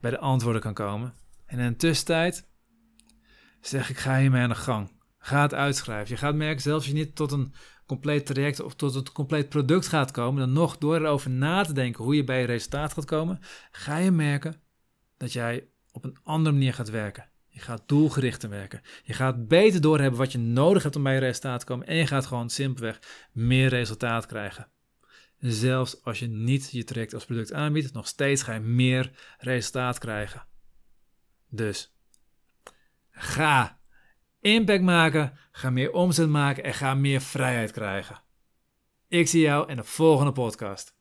bij 0.01 0.11
de 0.11 0.19
antwoorden 0.19 0.63
kan 0.63 0.75
komen. 0.75 1.15
En 1.47 1.59
in 1.59 1.69
de 1.69 1.77
tussentijd 1.77 2.49
zeg 3.61 3.91
ik, 3.91 3.97
ga 3.97 4.19
hiermee 4.19 4.43
aan 4.43 4.49
de 4.49 4.55
gang. 4.55 4.97
Ga 5.19 5.43
het 5.43 5.55
uitschrijven. 5.55 6.15
Je 6.15 6.21
gaat 6.21 6.35
merken, 6.35 6.63
zelfs 6.63 6.87
als 6.87 6.95
je 6.95 7.05
niet 7.05 7.17
tot 7.17 7.33
een 7.33 7.55
compleet 7.87 8.27
traject 8.27 8.61
of 8.61 8.75
tot 8.75 8.95
een 8.95 9.13
compleet 9.13 9.49
product 9.49 9.87
gaat 9.87 10.11
komen, 10.11 10.41
dan 10.41 10.53
nog 10.53 10.79
door 10.79 10.97
erover 10.97 11.31
na 11.31 11.65
te 11.65 11.73
denken 11.73 12.05
hoe 12.05 12.17
je 12.17 12.25
bij 12.25 12.41
je 12.41 12.47
resultaat 12.47 12.93
gaat 12.93 13.05
komen, 13.05 13.39
ga 13.71 13.97
je 13.97 14.11
merken 14.11 14.61
dat 15.17 15.33
jij 15.33 15.69
op 15.99 16.05
een 16.05 16.19
andere 16.23 16.55
manier 16.55 16.75
gaat 16.75 16.91
werken. 16.91 17.29
Je 17.49 17.61
gaat 17.61 17.83
doelgerichter 17.87 18.49
werken. 18.49 18.81
Je 19.03 19.13
gaat 19.13 19.49
beter 19.49 19.81
doorhebben 19.81 20.19
wat 20.19 20.33
je 20.33 20.39
nodig 20.39 20.83
hebt 20.83 20.97
om 20.97 21.03
bij 21.03 21.15
je 21.15 21.21
resultaat 21.21 21.61
te 21.61 21.67
komen. 21.67 21.87
En 21.87 21.97
je 21.97 22.07
gaat 22.07 22.27
gewoon 22.27 22.51
simpelweg 22.51 22.99
meer 23.33 23.69
resultaat 23.69 24.27
krijgen. 24.27 24.69
Zelfs 25.39 26.05
als 26.05 26.19
je 26.19 26.27
niet 26.27 26.71
je 26.71 26.85
traject 26.85 27.15
als 27.15 27.25
product 27.25 27.53
aanbiedt, 27.53 27.93
nog 27.93 28.07
steeds 28.07 28.43
ga 28.43 28.53
je 28.53 28.61
meer 28.61 29.11
resultaat 29.39 29.99
krijgen. 29.99 30.47
Dus 31.49 31.95
ga 33.11 33.81
impact 34.41 34.83
maken, 34.83 35.39
ga 35.51 35.71
meer 35.71 35.93
omzet 35.93 36.29
maken 36.29 36.65
en 36.65 36.75
ga 36.75 36.95
meer 36.95 37.21
vrijheid 37.21 37.71
krijgen. 37.71 38.23
Ik 39.09 39.29
zie 39.29 39.41
jou 39.41 39.69
in 39.71 39.77
de 39.77 39.85
volgende 39.85 40.33
podcast. 40.33 40.97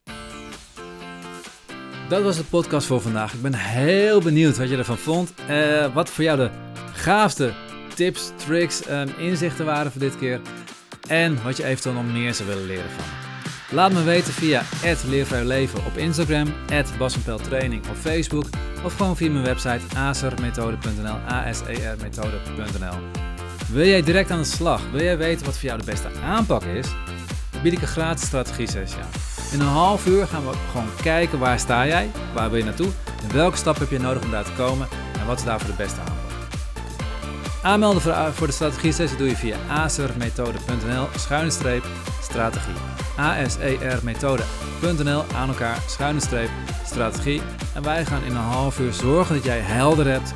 Dat 2.08 2.22
was 2.22 2.36
de 2.36 2.44
podcast 2.44 2.86
voor 2.86 3.00
vandaag. 3.00 3.32
Ik 3.32 3.42
ben 3.42 3.54
heel 3.54 4.20
benieuwd 4.20 4.56
wat 4.56 4.68
je 4.68 4.76
ervan 4.76 4.98
vond. 4.98 5.32
Uh, 5.50 5.94
wat 5.94 6.10
voor 6.10 6.24
jou 6.24 6.38
de 6.38 6.50
gaafste 6.92 7.52
tips, 7.94 8.30
tricks, 8.36 8.86
en 8.86 9.18
inzichten 9.18 9.64
waren 9.64 9.92
voor 9.92 10.00
dit 10.00 10.18
keer. 10.18 10.40
En 11.08 11.42
wat 11.42 11.56
je 11.56 11.64
eventueel 11.64 11.94
nog 11.94 12.12
meer 12.12 12.34
zou 12.34 12.48
willen 12.48 12.66
leren 12.66 12.90
van. 12.90 13.04
Laat 13.76 13.92
me 13.92 14.02
weten 14.02 14.32
via 14.32 14.62
Leven 15.42 15.84
op 15.84 15.96
Instagram, 15.96 16.54
Training 17.42 17.88
op 17.88 17.96
Facebook 17.96 18.46
of 18.84 18.96
gewoon 18.96 19.16
via 19.16 19.30
mijn 19.30 19.44
website 19.44 19.96
asermethode.nl, 19.96 21.16
asermethode.nl. 21.26 22.96
Wil 23.72 23.86
jij 23.86 24.02
direct 24.02 24.30
aan 24.30 24.38
de 24.38 24.44
slag? 24.44 24.90
Wil 24.90 25.02
jij 25.02 25.18
weten 25.18 25.46
wat 25.46 25.58
voor 25.58 25.68
jou 25.68 25.78
de 25.78 25.84
beste 25.84 26.08
aanpak 26.24 26.62
is? 26.62 26.86
Dan 27.50 27.62
bied 27.62 27.72
ik 27.72 27.80
een 27.80 27.86
gratis 27.86 28.26
strategie 28.26 28.68
sessie 28.68 28.98
aan. 28.98 29.27
In 29.52 29.60
een 29.60 29.66
half 29.66 30.06
uur 30.06 30.26
gaan 30.26 30.46
we 30.46 30.52
gewoon 30.70 30.88
kijken 31.02 31.38
waar 31.38 31.58
sta 31.58 31.86
jij, 31.86 32.10
waar 32.34 32.50
wil 32.50 32.58
je 32.58 32.64
naartoe 32.64 32.90
en 33.22 33.32
welke 33.32 33.56
stap 33.56 33.78
heb 33.78 33.90
je 33.90 33.98
nodig 33.98 34.22
om 34.22 34.30
daar 34.30 34.44
te 34.44 34.52
komen 34.56 34.88
en 35.20 35.26
wat 35.26 35.38
is 35.38 35.44
daarvoor 35.44 35.70
de 35.70 35.76
beste 35.76 36.00
aanpak. 36.00 36.16
Aanmelden 37.62 38.34
voor 38.34 38.46
de 38.46 38.52
strategie 38.52 38.92
sessie 38.92 39.18
doe 39.18 39.28
je 39.28 39.36
via 39.36 39.56
asermethode.nl 39.68 41.06
schuine 41.16 41.50
streep 41.50 41.84
strategie. 42.22 42.74
asermethode.nl 43.16 45.24
aan 45.34 45.48
elkaar 45.48 45.78
schuine 45.86 46.20
streep 46.20 46.50
strategie. 46.86 47.42
En 47.74 47.82
wij 47.82 48.04
gaan 48.04 48.22
in 48.22 48.30
een 48.30 48.36
half 48.36 48.78
uur 48.78 48.92
zorgen 48.92 49.34
dat 49.34 49.44
jij 49.44 49.58
helder 49.58 50.06
hebt 50.06 50.32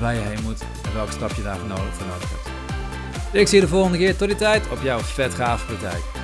waar 0.00 0.14
je 0.14 0.20
heen 0.20 0.42
moet 0.42 0.60
en 0.60 0.94
welke 0.94 1.12
stap 1.12 1.32
je 1.32 1.42
daarvoor 1.42 1.68
nodig, 1.68 1.94
voor 1.94 2.06
nodig 2.06 2.30
hebt. 2.30 2.48
Ik 3.32 3.48
zie 3.48 3.58
je 3.58 3.64
de 3.64 3.70
volgende 3.70 3.98
keer. 3.98 4.16
Tot 4.16 4.28
die 4.28 4.36
tijd 4.36 4.70
op 4.70 4.82
jouw 4.82 4.98
vet 4.98 5.34
gave 5.34 5.66
praktijk. 5.66 6.15